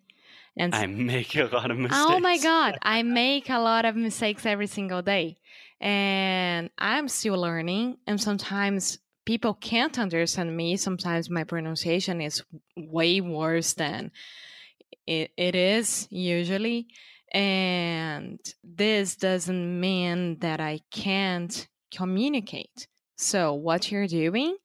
And 0.57 0.75
I 0.75 0.87
make 0.87 1.37
a 1.37 1.45
lot 1.45 1.71
of 1.71 1.79
mistakes. 1.79 2.05
Oh 2.09 2.19
my 2.21 2.39
God. 2.39 2.79
I 2.83 3.03
make 3.03 3.49
a 3.49 3.59
lot 3.59 3.85
of 3.85 3.97
mistakes 3.97 4.45
every 4.45 4.67
single 4.67 5.03
day. 5.03 5.37
And 5.81 6.71
I'm 6.77 7.09
still 7.09 7.39
learning. 7.39 7.99
And 8.07 8.21
sometimes 8.21 8.99
people 9.25 9.55
can't 9.55 9.99
understand 9.99 10.57
me. 10.57 10.77
Sometimes 10.77 11.31
my 11.31 11.45
pronunciation 11.45 12.21
is 12.21 12.43
way 12.77 13.21
worse 13.21 13.75
than 13.75 14.11
it, 15.07 15.31
it 15.37 15.55
is 15.55 16.09
usually. 16.11 16.89
And 17.33 18.41
this 18.65 19.17
doesn't 19.17 19.81
mean 19.81 20.41
that 20.41 20.61
I 20.61 20.81
can't 20.91 21.69
communicate. 21.95 22.89
So, 23.17 23.55
what 23.55 23.93
you're 23.93 24.09
doing, 24.09 24.57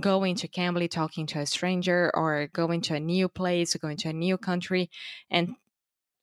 going 0.00 0.36
to 0.36 0.48
Cambly, 0.48 0.90
talking 0.90 1.26
to 1.28 1.40
a 1.40 1.46
stranger, 1.46 2.10
or 2.14 2.48
going 2.52 2.80
to 2.82 2.94
a 2.94 3.00
new 3.00 3.28
place, 3.28 3.74
going 3.74 3.96
to 3.98 4.08
a 4.08 4.12
new 4.12 4.38
country, 4.38 4.90
and 5.30 5.54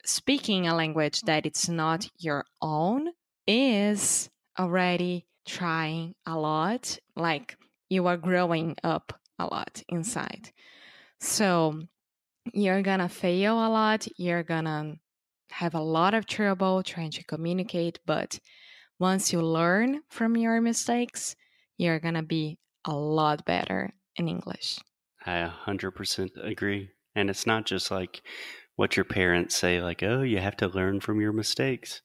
speaking 0.06 0.68
a 0.68 0.76
language 0.76 1.22
that 1.22 1.46
it's 1.46 1.70
not 1.70 2.10
your 2.18 2.46
own 2.62 3.10
is 3.48 4.30
already 4.58 5.26
trying 5.46 6.16
a 6.26 6.38
lot, 6.38 6.98
like 7.16 7.58
you 7.90 8.08
are 8.08 8.18
growing 8.18 8.76
up 8.84 9.14
a 9.38 9.46
lot 9.46 9.84
inside. 9.88 10.52
So 11.20 11.82
you're 12.54 12.82
gonna 12.82 13.10
fail 13.10 13.56
a 13.56 13.70
lot, 13.70 14.08
you're 14.18 14.44
gonna 14.44 14.96
have 15.52 15.76
a 15.76 15.82
lot 15.82 16.14
of 16.14 16.26
trouble 16.26 16.84
trying 16.84 17.12
to 17.12 17.24
communicate, 17.24 18.00
but 18.06 18.40
once 19.00 19.34
you 19.34 19.42
learn 19.42 20.02
from 20.10 20.38
your 20.38 20.62
mistakes, 20.62 21.36
you're 21.78 22.00
gonna 22.00 22.24
be 22.24 22.58
a 22.86 22.94
lot 22.94 23.46
better 23.46 23.94
in 24.16 24.28
English. 24.28 24.80
I 25.26 25.52
100% 25.68 26.30
agree. 26.44 26.90
And 27.16 27.30
it's 27.30 27.46
not 27.46 27.66
just 27.66 27.92
like 27.92 28.22
what 28.76 28.96
your 28.96 29.04
parents 29.04 29.56
say, 29.56 29.82
like, 29.82 30.04
oh, 30.04 30.22
you 30.22 30.40
have 30.40 30.58
to 30.58 30.68
learn 30.68 31.02
from 31.02 31.20
your 31.20 31.34
mistakes. 31.34 32.02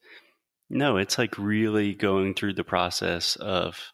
No, 0.70 0.96
it's 0.96 1.18
like 1.18 1.38
really 1.38 1.94
going 1.94 2.34
through 2.34 2.54
the 2.54 2.64
process 2.64 3.36
of 3.36 3.92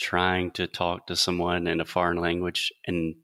trying 0.00 0.50
to 0.52 0.66
talk 0.66 1.06
to 1.06 1.16
someone 1.16 1.66
in 1.66 1.80
a 1.80 1.84
foreign 1.84 2.18
language 2.18 2.72
and 2.86 3.16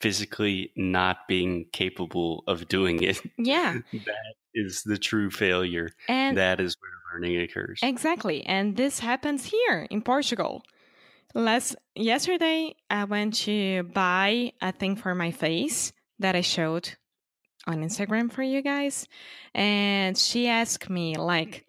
physically 0.00 0.70
not 0.76 1.18
being 1.28 1.66
capable 1.72 2.44
of 2.46 2.68
doing 2.68 3.02
it. 3.02 3.20
Yeah. 3.38 3.78
that 3.92 4.34
is 4.54 4.82
the 4.84 4.98
true 4.98 5.30
failure. 5.30 5.90
And 6.08 6.36
that 6.36 6.60
is 6.60 6.76
where 6.78 7.20
learning 7.20 7.40
occurs. 7.40 7.80
Exactly. 7.82 8.44
And 8.44 8.76
this 8.76 8.98
happens 8.98 9.46
here 9.46 9.86
in 9.90 10.02
Portugal. 10.02 10.62
Last 11.36 11.76
yesterday 11.94 12.74
I 12.88 13.04
went 13.04 13.34
to 13.44 13.82
buy 13.82 14.52
a 14.62 14.72
thing 14.72 14.96
for 14.96 15.14
my 15.14 15.32
face 15.32 15.92
that 16.18 16.34
I 16.34 16.40
showed 16.40 16.88
on 17.66 17.82
Instagram 17.82 18.32
for 18.32 18.42
you 18.42 18.62
guys. 18.62 19.06
And 19.54 20.16
she 20.16 20.48
asked 20.48 20.88
me 20.88 21.16
like 21.16 21.66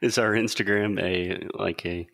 Is 0.00 0.16
our 0.16 0.30
Instagram 0.30 1.02
a 1.02 1.48
like 1.60 1.84
a 1.86 2.06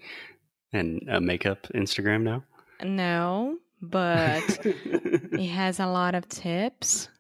and 0.73 1.07
a 1.07 1.21
makeup 1.21 1.67
Instagram 1.75 2.23
now? 2.23 2.45
No, 2.83 3.59
but 3.83 4.43
it 4.65 5.49
has 5.49 5.81
a 5.81 5.87
lot 5.87 6.15
of 6.15 6.27
tips. 6.31 7.11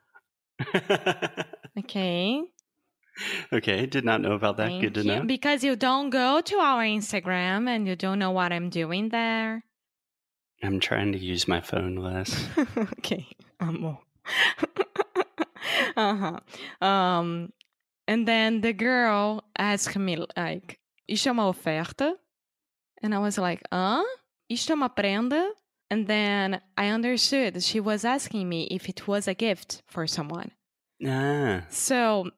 okay. 1.79 2.41
Okay, 3.53 3.87
did 3.87 4.05
not 4.05 4.21
know 4.21 4.33
about 4.33 4.57
that. 4.57 4.69
Thank 4.69 4.83
Good 4.83 4.95
to 4.95 5.03
you. 5.03 5.07
know. 5.07 5.23
Because 5.25 5.63
you 5.63 5.77
don't 5.77 6.11
go 6.11 6.41
to 6.41 6.57
our 6.57 6.83
Instagram 6.83 7.69
and 7.69 7.87
you 7.87 7.97
don't 7.97 8.19
know 8.19 8.33
what 8.33 8.53
I'm 8.53 8.71
doing 8.71 9.11
there. 9.11 9.65
I'm 10.63 10.81
trying 10.81 11.13
to 11.13 11.19
use 11.19 11.47
my 11.47 11.61
phone 11.61 11.97
less. 11.97 12.49
okay, 12.99 13.27
amo. 13.61 14.01
uh-huh. 15.97 16.41
Um, 16.87 17.53
and 18.09 18.27
then 18.27 18.63
the 18.63 18.73
girl 18.73 19.45
asked 19.59 19.97
me 19.97 20.17
like, 20.37 20.79
"Isto 21.09 21.29
é 21.29 21.31
uma 21.33 21.53
oferta?" 21.53 22.15
And 23.03 23.15
I 23.15 23.19
was 23.19 23.37
like, 23.37 23.63
"Huh? 23.71 24.05
Isto 24.51 24.71
é 24.71 24.75
uma 24.75 24.89
prenda?" 24.89 25.51
And 25.91 26.07
then 26.07 26.61
I 26.77 26.89
understood 26.89 27.63
she 27.63 27.79
was 27.79 28.05
asking 28.05 28.49
me 28.49 28.67
if 28.71 28.89
it 28.89 29.07
was 29.07 29.29
a 29.29 29.35
gift 29.35 29.83
for 29.87 30.07
someone. 30.07 30.51
Ah. 31.07 31.65
So, 31.69 32.31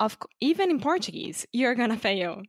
of 0.00 0.16
even 0.40 0.70
in 0.70 0.80
Portuguese, 0.80 1.46
you're 1.52 1.74
gonna 1.74 1.96
fail. 1.96 2.42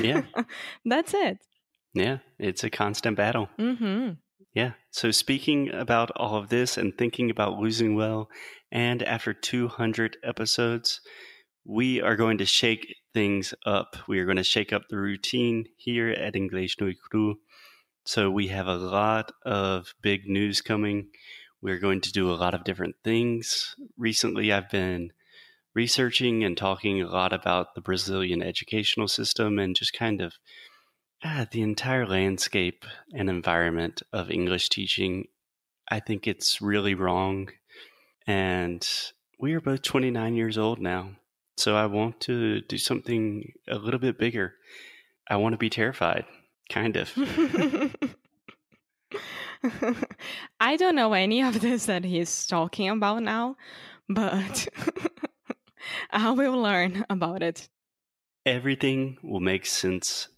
yeah. 0.00 0.22
That's 0.84 1.14
it. 1.14 1.38
Yeah, 1.94 2.18
it's 2.38 2.64
a 2.64 2.70
constant 2.70 3.16
battle. 3.16 3.48
Mm-hmm. 3.58 4.12
Yeah. 4.54 4.72
So, 4.90 5.10
speaking 5.10 5.72
about 5.72 6.10
all 6.16 6.36
of 6.36 6.48
this 6.48 6.76
and 6.76 6.96
thinking 6.96 7.30
about 7.30 7.58
losing 7.58 7.94
well, 7.94 8.28
and 8.72 9.02
after 9.02 9.32
200 9.32 10.16
episodes, 10.24 11.00
we 11.64 12.00
are 12.00 12.16
going 12.16 12.38
to 12.38 12.46
shake 12.46 12.96
things 13.14 13.54
up. 13.64 13.96
We 14.08 14.18
are 14.18 14.24
going 14.24 14.38
to 14.38 14.44
shake 14.44 14.72
up 14.72 14.82
the 14.88 14.98
routine 14.98 15.66
here 15.76 16.10
at 16.10 16.36
English 16.36 16.76
No 16.80 16.92
Cru. 17.10 17.36
So, 18.04 18.30
we 18.30 18.48
have 18.48 18.66
a 18.66 18.76
lot 18.76 19.32
of 19.44 19.94
big 20.02 20.26
news 20.26 20.60
coming. 20.60 21.10
We're 21.62 21.78
going 21.78 22.00
to 22.02 22.12
do 22.12 22.30
a 22.30 22.36
lot 22.36 22.54
of 22.54 22.64
different 22.64 22.96
things. 23.04 23.74
Recently, 23.98 24.52
I've 24.52 24.70
been 24.70 25.12
researching 25.74 26.42
and 26.42 26.56
talking 26.56 27.00
a 27.00 27.10
lot 27.10 27.32
about 27.32 27.74
the 27.74 27.80
Brazilian 27.80 28.42
educational 28.42 29.08
system 29.08 29.58
and 29.58 29.76
just 29.76 29.92
kind 29.92 30.20
of 30.20 30.34
ah, 31.24 31.46
the 31.50 31.62
entire 31.62 32.06
landscape 32.06 32.84
and 33.14 33.28
environment 33.28 34.02
of 34.12 34.30
English 34.30 34.68
teaching. 34.68 35.26
I 35.90 36.00
think 36.00 36.26
it's 36.26 36.62
really 36.62 36.94
wrong. 36.94 37.50
And 38.26 38.86
we 39.38 39.54
are 39.54 39.60
both 39.60 39.82
29 39.82 40.34
years 40.34 40.56
old 40.56 40.80
now. 40.80 41.12
So 41.56 41.76
I 41.76 41.86
want 41.86 42.20
to 42.22 42.62
do 42.62 42.78
something 42.78 43.52
a 43.68 43.76
little 43.76 44.00
bit 44.00 44.18
bigger. 44.18 44.54
I 45.28 45.36
want 45.36 45.52
to 45.52 45.58
be 45.58 45.70
terrified, 45.70 46.24
kind 46.70 46.96
of. 46.96 47.12
I 50.60 50.76
don't 50.76 50.94
know 50.94 51.12
any 51.12 51.42
of 51.42 51.60
this 51.60 51.86
that 51.86 52.04
he's 52.04 52.46
talking 52.46 52.88
about 52.88 53.22
now, 53.22 53.56
but 54.08 54.68
I 56.10 56.30
will 56.30 56.60
learn 56.60 57.04
about 57.10 57.42
it. 57.42 57.68
Everything 58.46 59.18
will 59.22 59.40
make 59.40 59.66
sense 59.66 60.28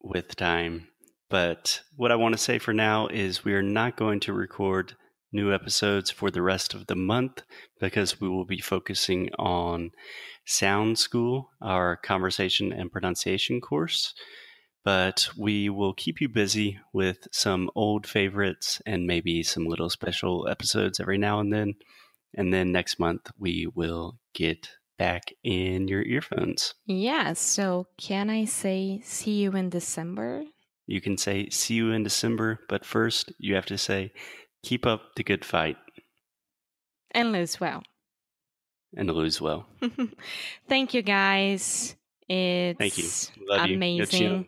with 0.00 0.36
time. 0.36 0.88
But 1.28 1.82
what 1.96 2.12
I 2.12 2.16
want 2.16 2.34
to 2.34 2.38
say 2.38 2.58
for 2.58 2.72
now 2.72 3.08
is 3.08 3.44
we 3.44 3.54
are 3.54 3.62
not 3.62 3.96
going 3.96 4.20
to 4.20 4.32
record 4.32 4.94
new 5.32 5.52
episodes 5.52 6.10
for 6.10 6.30
the 6.30 6.40
rest 6.40 6.72
of 6.72 6.86
the 6.86 6.96
month 6.96 7.42
because 7.80 8.20
we 8.20 8.28
will 8.28 8.46
be 8.46 8.60
focusing 8.60 9.28
on 9.38 9.90
Sound 10.46 10.98
School, 10.98 11.50
our 11.60 11.96
conversation 11.96 12.72
and 12.72 12.90
pronunciation 12.90 13.60
course. 13.60 14.14
But 14.88 15.28
we 15.36 15.68
will 15.68 15.92
keep 15.92 16.18
you 16.18 16.30
busy 16.30 16.80
with 16.94 17.28
some 17.30 17.68
old 17.74 18.06
favorites 18.06 18.80
and 18.86 19.06
maybe 19.06 19.42
some 19.42 19.66
little 19.66 19.90
special 19.90 20.48
episodes 20.48 20.98
every 20.98 21.18
now 21.18 21.40
and 21.40 21.52
then. 21.52 21.74
And 22.32 22.54
then 22.54 22.72
next 22.72 22.98
month, 22.98 23.30
we 23.38 23.68
will 23.74 24.18
get 24.32 24.70
back 24.96 25.34
in 25.44 25.88
your 25.88 26.00
earphones. 26.00 26.72
Yeah. 26.86 27.34
So, 27.34 27.88
can 27.98 28.30
I 28.30 28.46
say 28.46 29.02
see 29.04 29.32
you 29.32 29.52
in 29.52 29.68
December? 29.68 30.44
You 30.86 31.02
can 31.02 31.18
say 31.18 31.50
see 31.50 31.74
you 31.74 31.92
in 31.92 32.02
December, 32.02 32.60
but 32.66 32.86
first 32.86 33.30
you 33.36 33.56
have 33.56 33.66
to 33.66 33.76
say 33.76 34.10
keep 34.62 34.86
up 34.86 35.16
the 35.16 35.22
good 35.22 35.44
fight. 35.44 35.76
And 37.10 37.30
lose 37.30 37.60
well. 37.60 37.82
And 38.96 39.10
lose 39.10 39.38
well. 39.38 39.66
Thank 40.66 40.94
you, 40.94 41.02
guys. 41.02 41.94
It's 42.26 42.78
Thank 42.78 42.96
you. 42.96 43.10
Love 43.46 43.68
amazing. 43.68 44.22
You. 44.22 44.46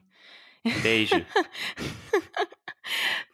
Beijo. 0.64 1.25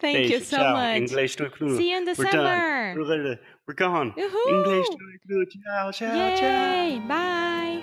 Thank 0.01 0.17
Beijo. 0.19 0.31
you 0.31 0.41
so 0.41 0.57
Ciao. 0.57 0.73
much. 0.75 0.97
English 0.97 1.37
clue. 1.37 1.77
See 1.77 1.91
you 1.91 1.97
in 1.97 2.05
We're 2.05 2.15
December. 2.15 2.95
done. 2.95 3.39
We're 3.67 3.75
gone. 3.75 4.15
English 4.49 4.87
no 4.91 5.19
Cru. 5.27 5.47
Ciao, 5.47 5.91
ciao, 5.93 6.37
ciao. 6.37 7.09
Bye. 7.09 7.83